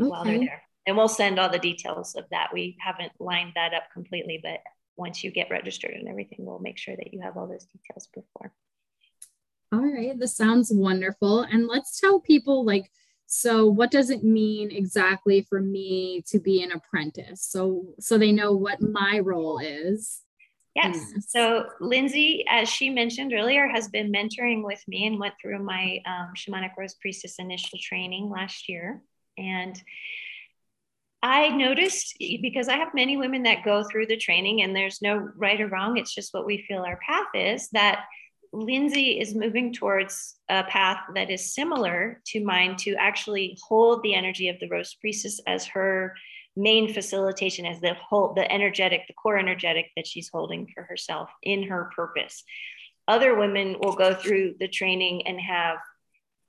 okay. 0.00 0.08
while 0.08 0.24
they're 0.24 0.38
there. 0.38 0.62
And 0.86 0.96
we'll 0.96 1.08
send 1.08 1.38
all 1.38 1.50
the 1.50 1.58
details 1.58 2.14
of 2.14 2.24
that. 2.30 2.48
We 2.52 2.76
haven't 2.80 3.12
lined 3.18 3.52
that 3.56 3.74
up 3.74 3.84
completely, 3.92 4.40
but 4.42 4.60
once 4.96 5.22
you 5.22 5.30
get 5.30 5.50
registered 5.50 5.92
and 5.92 6.08
everything, 6.08 6.46
we'll 6.46 6.60
make 6.60 6.78
sure 6.78 6.96
that 6.96 7.12
you 7.12 7.20
have 7.20 7.36
all 7.36 7.46
those 7.46 7.66
details 7.66 8.08
before. 8.14 8.52
All 9.70 9.80
right, 9.80 10.18
this 10.18 10.34
sounds 10.34 10.70
wonderful. 10.72 11.42
And 11.42 11.66
let's 11.66 12.00
tell 12.00 12.20
people 12.20 12.64
like, 12.64 12.90
so 13.30 13.66
what 13.66 13.90
does 13.90 14.08
it 14.08 14.24
mean 14.24 14.70
exactly 14.70 15.42
for 15.42 15.60
me 15.60 16.24
to 16.28 16.40
be 16.40 16.62
an 16.62 16.72
apprentice? 16.72 17.42
So 17.42 17.84
so 18.00 18.16
they 18.16 18.32
know 18.32 18.52
what 18.52 18.80
my 18.80 19.20
role 19.22 19.58
is. 19.58 20.22
Yes. 20.74 20.98
So 21.28 21.66
Lindsay, 21.80 22.44
as 22.48 22.68
she 22.68 22.88
mentioned 22.88 23.32
earlier, 23.34 23.68
has 23.68 23.88
been 23.88 24.12
mentoring 24.12 24.64
with 24.64 24.82
me 24.88 25.06
and 25.06 25.18
went 25.18 25.34
through 25.40 25.62
my 25.62 26.00
um, 26.06 26.32
shamanic 26.36 26.70
rose 26.78 26.94
priestess 26.94 27.36
initial 27.38 27.78
training 27.82 28.30
last 28.30 28.68
year. 28.68 29.02
And 29.36 29.80
I 31.22 31.48
noticed 31.48 32.16
because 32.18 32.68
I 32.68 32.76
have 32.76 32.94
many 32.94 33.16
women 33.16 33.42
that 33.42 33.64
go 33.64 33.84
through 33.84 34.06
the 34.06 34.16
training, 34.16 34.62
and 34.62 34.74
there's 34.74 35.02
no 35.02 35.28
right 35.36 35.60
or 35.60 35.66
wrong, 35.66 35.98
it's 35.98 36.14
just 36.14 36.32
what 36.32 36.46
we 36.46 36.64
feel 36.68 36.82
our 36.82 37.00
path 37.04 37.26
is, 37.34 37.68
that 37.70 38.04
Lindsay 38.52 39.20
is 39.20 39.34
moving 39.34 39.72
towards 39.72 40.36
a 40.48 40.64
path 40.64 41.00
that 41.14 41.30
is 41.30 41.54
similar 41.54 42.20
to 42.26 42.44
mine 42.44 42.76
to 42.78 42.94
actually 42.94 43.58
hold 43.62 44.02
the 44.02 44.14
energy 44.14 44.48
of 44.48 44.58
the 44.60 44.68
Rose 44.68 44.94
Priestess 44.94 45.40
as 45.46 45.66
her 45.66 46.14
main 46.56 46.92
facilitation, 46.92 47.66
as 47.66 47.80
the 47.80 47.94
whole, 47.94 48.34
the 48.34 48.50
energetic, 48.50 49.06
the 49.06 49.14
core 49.14 49.38
energetic 49.38 49.90
that 49.96 50.06
she's 50.06 50.28
holding 50.28 50.66
for 50.74 50.82
herself 50.82 51.30
in 51.42 51.62
her 51.64 51.90
purpose. 51.94 52.42
Other 53.06 53.36
women 53.36 53.76
will 53.80 53.94
go 53.94 54.12
through 54.12 54.54
the 54.58 54.68
training 54.68 55.26
and 55.26 55.40
have, 55.40 55.78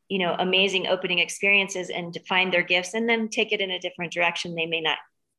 you 0.10 0.20
know, 0.20 0.36
amazing 0.38 0.88
opening 0.88 1.20
experiences 1.20 1.90
and 1.90 2.12
define 2.12 2.52
their 2.52 2.64
gifts 2.64 2.94
and 2.94 3.08
then 3.08 3.30
take 3.30 3.52
it 3.52 3.62
in 3.62 3.72
a 3.72 3.80
different 3.80 4.12
direction. 4.12 4.56
They 4.56 4.66
may 4.66 4.82
not 4.82 4.98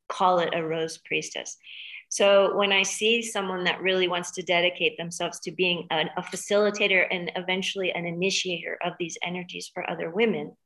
call 0.08 0.38
it 0.38 0.54
a 0.54 0.64
Rose 0.64 0.98
Priestess. 0.98 1.56
So 2.10 2.56
when 2.56 2.72
I 2.72 2.82
see 2.82 3.22
someone 3.22 3.62
that 3.64 3.80
really 3.80 4.08
wants 4.08 4.32
to 4.32 4.42
dedicate 4.42 4.98
themselves 4.98 5.38
to 5.40 5.52
being 5.52 5.86
an, 5.90 6.10
a 6.16 6.22
facilitator 6.22 7.06
and 7.08 7.30
eventually 7.36 7.92
an 7.92 8.04
initiator 8.04 8.76
of 8.84 8.94
these 8.98 9.16
energies 9.24 9.70
for 9.72 9.88
other 9.88 10.10
women, 10.10 10.56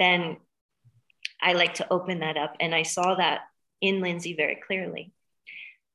then 0.00 0.38
I 1.40 1.52
like 1.52 1.74
to 1.74 1.92
open 1.92 2.18
that 2.18 2.36
up. 2.36 2.56
And 2.58 2.74
I 2.74 2.82
saw 2.82 3.14
that 3.14 3.42
in 3.80 4.00
Lindsay 4.00 4.34
very 4.34 4.56
clearly. 4.56 5.12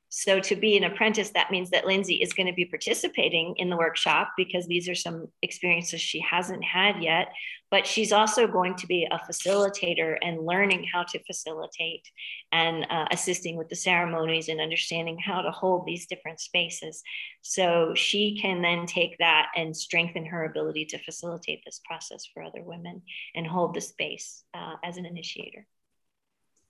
So 0.10 0.39
to 0.39 0.56
be 0.56 0.78
an 0.78 0.86
apprentice, 0.86 1.32
that 1.32 1.52
means 1.52 1.70
that 1.72 1.86
Lindsay 1.86 2.15
is 2.15 2.34
going 2.34 2.48
to 2.48 2.54
be 2.54 2.65
participating 2.65 3.56
in 3.58 3.70
the 3.70 3.76
workshop 3.76 4.30
because 4.38 4.65
these 4.65 4.88
are 4.88 4.96
some 4.96 5.28
experiences 5.41 6.00
she 6.00 6.22
hasn't 6.22 6.63
had 6.63 7.04
yet. 7.04 7.34
But 7.70 7.86
she's 7.86 8.13
also 8.13 8.48
going 8.48 8.76
to 8.76 8.88
be 8.88 9.06
a 9.12 9.20
facilitator 9.20 10.17
and 10.22 10.46
learning 10.46 10.86
how 10.91 11.04
to 11.04 11.24
facilitate 11.26 12.10
and 12.54 12.88
uh, 12.89 13.08
assisting 13.12 13.58
with 13.58 13.67
the 13.67 13.76
ceremonies 13.76 14.48
and 14.48 14.62
understanding 14.62 15.17
how 15.17 15.41
to 15.41 15.52
hold 15.52 15.86
these 15.86 16.08
different 16.08 16.39
spaces. 16.39 17.04
So 17.41 17.93
she 17.93 18.39
can 18.39 18.62
then 18.62 18.86
take 18.86 19.17
that 19.20 19.48
and 19.58 19.76
strengthen 19.76 20.26
her 20.26 20.46
ability 20.46 20.86
to 20.86 21.04
facilitate 21.04 21.63
this 21.65 21.82
process 21.86 22.26
for 22.34 22.41
other 22.41 22.62
women 22.62 23.02
and 23.36 23.46
hold 23.46 23.74
the 23.74 23.82
space 23.82 24.43
uh, 24.54 24.76
as 24.82 24.96
an 24.96 25.06
initiator. 25.06 25.67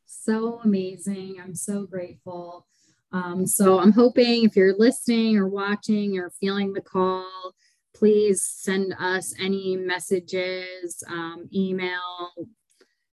So 0.07 0.61
amazing. 0.63 1.35
I'm 1.43 1.53
so 1.53 1.85
grateful. 1.85 2.65
Um, 3.11 3.45
so 3.45 3.79
I'm 3.79 3.91
hoping 3.91 4.43
if 4.43 4.55
you're 4.55 4.77
listening 4.77 5.37
or 5.37 5.47
watching 5.47 6.17
or 6.17 6.29
feeling 6.29 6.73
the 6.73 6.81
call, 6.81 7.53
please 7.95 8.41
send 8.43 8.93
us 8.99 9.33
any 9.39 9.75
messages, 9.75 11.03
um, 11.07 11.49
email, 11.53 12.33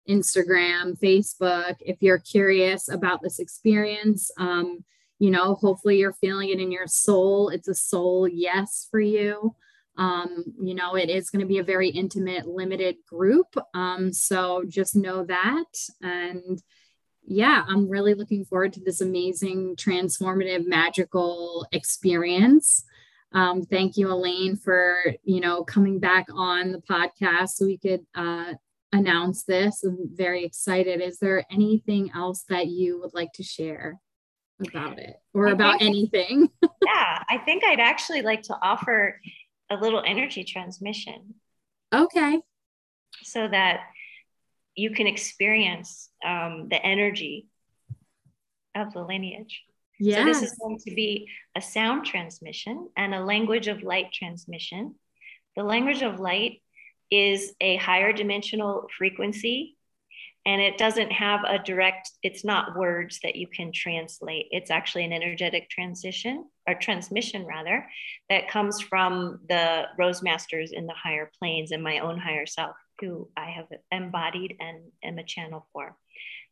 Instagram, 0.09 0.99
Facebook. 0.99 1.77
If 1.81 1.99
you're 2.01 2.19
curious 2.19 2.89
about 2.89 3.23
this 3.23 3.39
experience, 3.39 4.31
um, 4.39 4.85
you 5.19 5.31
know, 5.31 5.55
hopefully 5.55 5.99
you're 5.99 6.13
feeling 6.13 6.51
it 6.51 6.61
in 6.61 6.71
your 6.71 6.87
soul. 6.87 7.49
It's 7.49 7.69
a 7.69 7.75
soul 7.75 8.29
yes 8.29 8.87
for 8.91 9.01
you. 9.01 9.55
Um, 9.97 10.45
you 10.61 10.75
know, 10.75 10.95
it 10.95 11.11
is 11.11 11.29
going 11.29 11.41
to 11.41 11.47
be 11.47 11.59
a 11.59 11.65
very 11.65 11.89
intimate, 11.89 12.47
limited 12.47 12.97
group. 13.09 13.57
Um, 13.75 14.13
so 14.13 14.63
just 14.69 14.95
know 14.95 15.25
that. 15.25 15.65
And 16.01 16.63
yeah, 17.31 17.63
I'm 17.69 17.89
really 17.91 18.15
looking 18.15 18.47
forward 18.47 18.73
to 18.73 18.81
this 18.81 19.03
amazing, 19.03 19.77
transformative, 19.77 20.67
magical 20.67 21.67
experience. 21.73 22.85
Um, 23.33 23.65
thank 23.65 23.99
you, 23.99 24.11
Elaine, 24.11 24.57
for 24.57 24.97
you 25.25 25.41
know 25.41 25.63
coming 25.63 25.99
back 25.99 26.27
on 26.33 26.73
the 26.73 26.81
podcast 26.81 27.51
so 27.51 27.67
we 27.67 27.77
could 27.77 28.01
uh, 28.15 28.55
announce 28.93 29.45
this. 29.45 29.85
I'm 29.85 30.09
very 30.11 30.45
excited. 30.45 31.03
Is 31.03 31.19
there 31.19 31.45
anything 31.51 32.11
else 32.15 32.45
that 32.49 32.69
you 32.69 32.99
would 33.01 33.13
like 33.13 33.33
to 33.35 33.43
share 33.43 34.01
about 34.67 34.99
it 34.99 35.17
or 35.35 35.49
I 35.49 35.53
about 35.53 35.81
think, 35.81 35.91
anything? 35.91 36.49
yeah, 36.63 37.23
I 37.29 37.37
think 37.45 37.63
I'd 37.63 37.81
actually 37.81 38.23
like 38.23 38.43
to 38.45 38.57
offer 38.63 39.21
a 39.69 39.77
little 39.77 40.03
energy 40.07 40.45
transmission. 40.45 41.35
Okay. 41.95 42.41
So 43.23 43.49
that 43.49 43.81
you 44.79 44.91
can 44.91 45.07
experience 45.07 46.11
um, 46.25 46.69
the 46.69 46.81
energy 46.85 47.47
of 48.75 48.93
the 48.93 49.03
lineage. 49.03 49.63
Yes. 49.99 50.19
So 50.19 50.25
this 50.25 50.43
is 50.43 50.59
going 50.61 50.79
to 50.87 50.95
be 50.95 51.29
a 51.57 51.61
sound 51.61 52.07
transmission 52.07 52.89
and 52.97 53.15
a 53.15 53.25
language 53.25 53.67
of 53.67 53.83
light 53.83 54.13
transmission. 54.13 54.95
The 55.57 55.65
language 55.65 56.03
of 56.03 56.21
light 56.21 56.63
is 57.11 57.53
a 57.61 57.77
higher 57.77 58.13
dimensional 58.13 58.87
frequency 58.97 59.77
and 60.47 60.63
it 60.63 60.79
doesn't 60.79 61.11
have 61.11 61.41
a 61.45 61.59
direct 61.59 62.11
it's 62.23 62.45
not 62.45 62.77
words 62.77 63.19
that 63.23 63.35
you 63.35 63.49
can 63.49 63.73
translate 63.73 64.47
it's 64.51 64.71
actually 64.71 65.05
an 65.05 65.13
energetic 65.13 65.69
transition 65.69 66.45
or 66.69 66.75
transmission 66.75 67.47
rather, 67.47 67.89
that 68.29 68.49
comes 68.49 68.81
from 68.81 69.41
the 69.49 69.85
Rose 69.99 70.23
Masters 70.23 70.73
in 70.73 70.87
the 70.87 70.93
higher 70.93 71.31
planes 71.39 71.73
and 71.73 71.83
my 71.83 72.01
own 72.01 72.19
higher 72.19 72.47
self, 72.47 72.77
who 73.01 73.29
I 73.37 73.51
have 73.51 73.67
embodied 73.91 74.57
and 74.61 74.79
am 75.03 75.19
a 75.19 75.25
channel 75.25 75.67
for. 75.73 75.97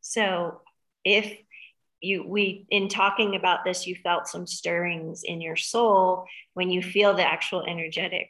So 0.01 0.61
if 1.05 1.39
you 2.01 2.27
we 2.27 2.67
in 2.71 2.89
talking 2.89 3.37
about 3.37 3.65
this 3.65 3.87
you 3.87 3.95
felt 3.95 4.29
some 4.29 4.47
stirrings 4.47 5.23
in 5.25 5.41
your 5.41 5.57
soul 5.57 6.27
when 6.55 6.71
you 6.71 6.83
feel 6.83 7.15
the 7.15 7.27
actual 7.27 7.63
energetic 7.63 8.29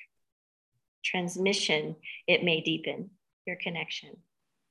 transmission 1.05 1.97
it 2.27 2.45
may 2.45 2.61
deepen 2.61 3.11
your 3.47 3.57
connection 3.57 4.11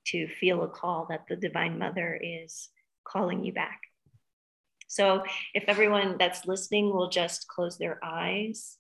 to 0.06 0.28
feel 0.28 0.64
a 0.64 0.68
call 0.68 1.08
that 1.10 1.26
the 1.28 1.36
divine 1.36 1.78
mother 1.78 2.20
is 2.22 2.70
calling 3.04 3.44
you 3.44 3.52
back 3.52 3.82
so 4.88 5.24
if 5.54 5.66
everyone 5.68 6.16
that's 6.18 6.46
listening 6.46 6.94
will 6.94 7.10
just 7.10 7.48
close 7.48 7.78
their 7.78 8.00
eyes 8.04 8.78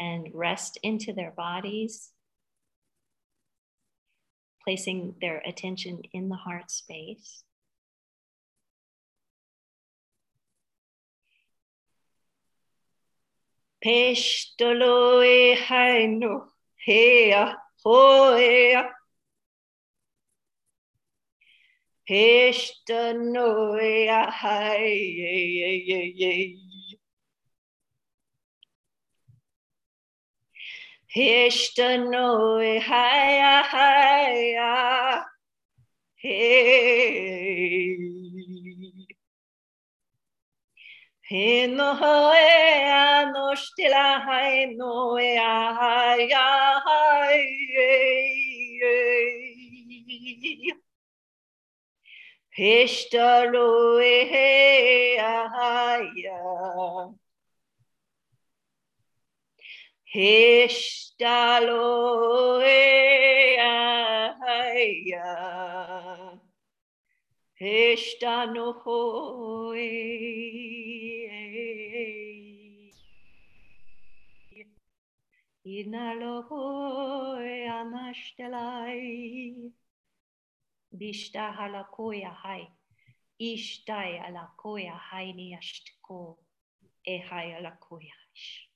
and 0.00 0.28
rest 0.34 0.78
into 0.82 1.12
their 1.12 1.30
bodies 1.30 2.10
placing 4.64 5.14
their 5.20 5.42
attention 5.46 6.02
in 6.12 6.28
the 6.28 6.36
heart 6.36 6.70
space 6.70 7.44
hea 16.84 17.56
hoea. 17.84 18.90
Peshtano 22.06 23.78
e 23.78 24.08
a 24.08 24.30
hai 24.30 24.92
e 25.20 25.34
e 25.60 25.92
e 25.92 26.14
e. 26.18 26.63
Peshtano 31.14 32.58
e 32.60 32.78
hai 32.80 33.38
a 33.40 33.62
hai 33.62 34.56
a. 34.56 35.24
Hey. 36.16 37.96
He 41.22 41.68
no 41.68 41.94
hae 41.94 42.90
a 42.90 43.30
no 43.30 43.54
stila 43.54 44.24
hai 44.26 44.74
no 44.74 45.16
e 45.16 45.36
a 45.38 45.72
hai 45.78 46.32
a 46.32 46.82
hai 46.84 47.64
He 52.50 52.86
Hishtaloeya. 60.14 61.58
Hishtanohoe. 67.58 69.90
Inalohoe 75.66 77.66
anashtelai. 77.68 79.72
Bishtahalakoya 80.94 82.30
hai. 82.30 82.70
Ishtai 83.40 84.20
alakoya 84.20 84.94
hai 84.94 85.32
niyashtko. 85.32 86.38
Ehai 87.04 87.54
alakoya 87.58 88.14
hai. 88.14 88.73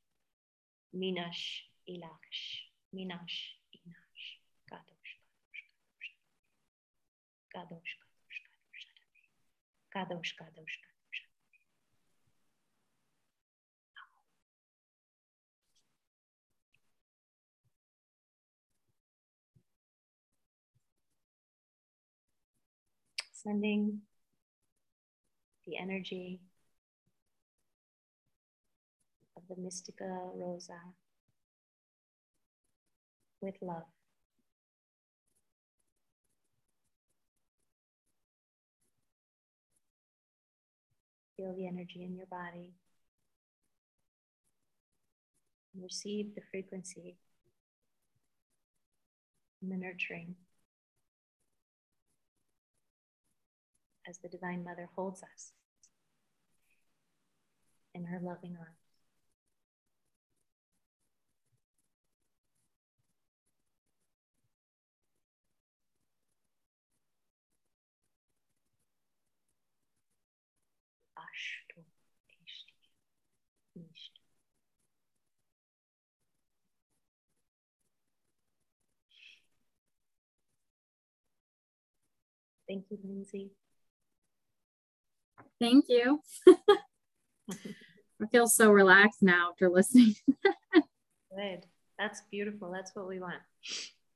Minash 0.94 1.62
ilash. 1.86 2.64
Minash 2.94 3.56
inash. 3.72 4.24
Kadosh, 4.70 5.12
kadosh, 5.30 5.62
kadosh. 7.54 7.92
Kadosh, 9.94 10.32
kadosh, 10.36 10.36
kadosh. 10.36 10.36
Kadosh, 10.36 10.36
kadosh, 10.36 10.78
sending 23.32 24.00
the 25.66 25.76
energy 25.76 26.40
the 29.48 29.56
Mystica 29.56 30.04
Rosa 30.34 30.78
with 33.40 33.54
love. 33.62 33.84
Feel 41.36 41.54
the 41.54 41.66
energy 41.66 42.04
in 42.04 42.16
your 42.16 42.26
body. 42.26 42.72
Receive 45.80 46.34
the 46.34 46.42
frequency 46.50 47.16
and 49.62 49.70
the 49.70 49.76
nurturing. 49.76 50.34
as 54.08 54.18
the 54.18 54.28
Divine 54.28 54.64
Mother 54.64 54.88
holds 54.96 55.22
us 55.22 55.52
in 57.94 58.06
her 58.06 58.20
loving 58.22 58.56
arms. 58.58 58.77
Thank 82.68 82.84
you, 82.90 82.98
Lindsay. 83.02 83.50
Thank 85.58 85.86
you. 85.88 86.20
I 87.50 88.26
feel 88.30 88.46
so 88.46 88.70
relaxed 88.70 89.22
now 89.22 89.50
after 89.52 89.70
listening. 89.70 90.14
Good. 91.34 91.64
That's 91.98 92.22
beautiful. 92.30 92.70
That's 92.70 92.94
what 92.94 93.08
we 93.08 93.20
want. 93.20 93.40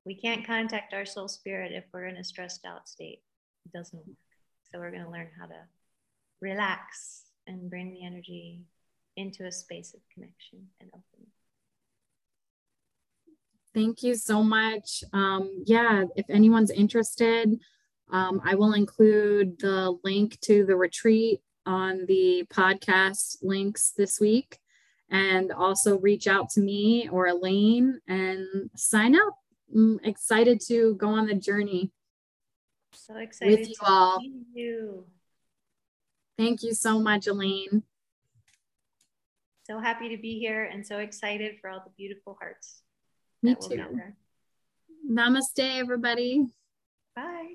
We 0.05 0.15
can't 0.15 0.47
contact 0.47 0.93
our 0.93 1.07
soul 1.07 1.29
spirit 1.29 1.73
if 1.73 1.85
we're 1.93 2.07
in 2.07 2.17
a 2.17 2.25
stressed 2.25 2.65
out 2.67 2.89
state. 2.89 3.23
It 3.65 3.73
doesn't 3.73 3.99
work. 3.99 4.17
So 4.71 4.79
we're 4.79 4.91
going 4.91 5.05
to 5.05 5.11
learn 5.11 5.29
how 5.39 5.47
to 5.47 5.55
relax 6.43 7.23
and 7.47 7.71
bring 7.71 7.93
the 7.93 8.05
energy 8.05 8.61
into 9.17 9.47
a 9.47 9.53
space 9.53 9.95
of 9.95 10.01
connection 10.13 10.67
and 10.81 10.91
openness. 10.91 11.33
Thank 13.75 14.03
you 14.03 14.15
so 14.15 14.43
much. 14.43 15.03
Um, 15.15 15.63
yeah, 15.65 16.05
if 16.17 16.27
anyone's 16.29 16.71
interested, 16.71 17.59
um, 18.11 18.43
I 18.45 18.55
will 18.55 18.75
include 18.75 19.59
the 19.61 19.97
link 20.05 20.39
to 20.43 20.67
the 20.67 20.77
retreat 20.77 21.41
on 21.65 22.05
the 22.07 22.45
podcast 22.53 23.39
links 23.43 23.93
this 23.97 24.21
week 24.21 24.59
and 25.09 25.53
also 25.53 25.99
reach 25.99 26.27
out 26.27 26.51
to 26.51 26.61
me 26.61 27.09
or 27.09 27.27
Elaine 27.27 28.01
and 28.09 28.71
sign 28.77 29.15
up. 29.15 29.37
I'm 29.75 30.01
excited 30.05 30.61
to 30.69 30.95
go 30.97 31.09
on 31.09 31.27
the 31.27 31.35
journey. 31.35 31.93
So 32.93 33.17
excited 33.17 33.59
with 33.59 33.69
you 33.69 33.75
all. 33.81 34.21
You. 34.53 35.07
Thank 36.43 36.65
you 36.65 36.75
so 36.75 36.99
much, 36.99 37.29
Elaine. 37.29 37.85
So 39.63 39.79
happy 39.79 40.09
to 40.09 40.21
be 40.21 40.41
here 40.41 40.65
and 40.65 40.85
so 40.85 40.99
excited 40.99 41.61
for 41.61 41.71
all 41.71 41.81
the 41.85 41.93
beautiful 41.97 42.37
hearts. 42.41 42.83
Me 43.45 43.55
too. 43.55 43.87
Namaste, 45.09 45.79
everybody. 45.79 46.47
Bye. 47.15 47.53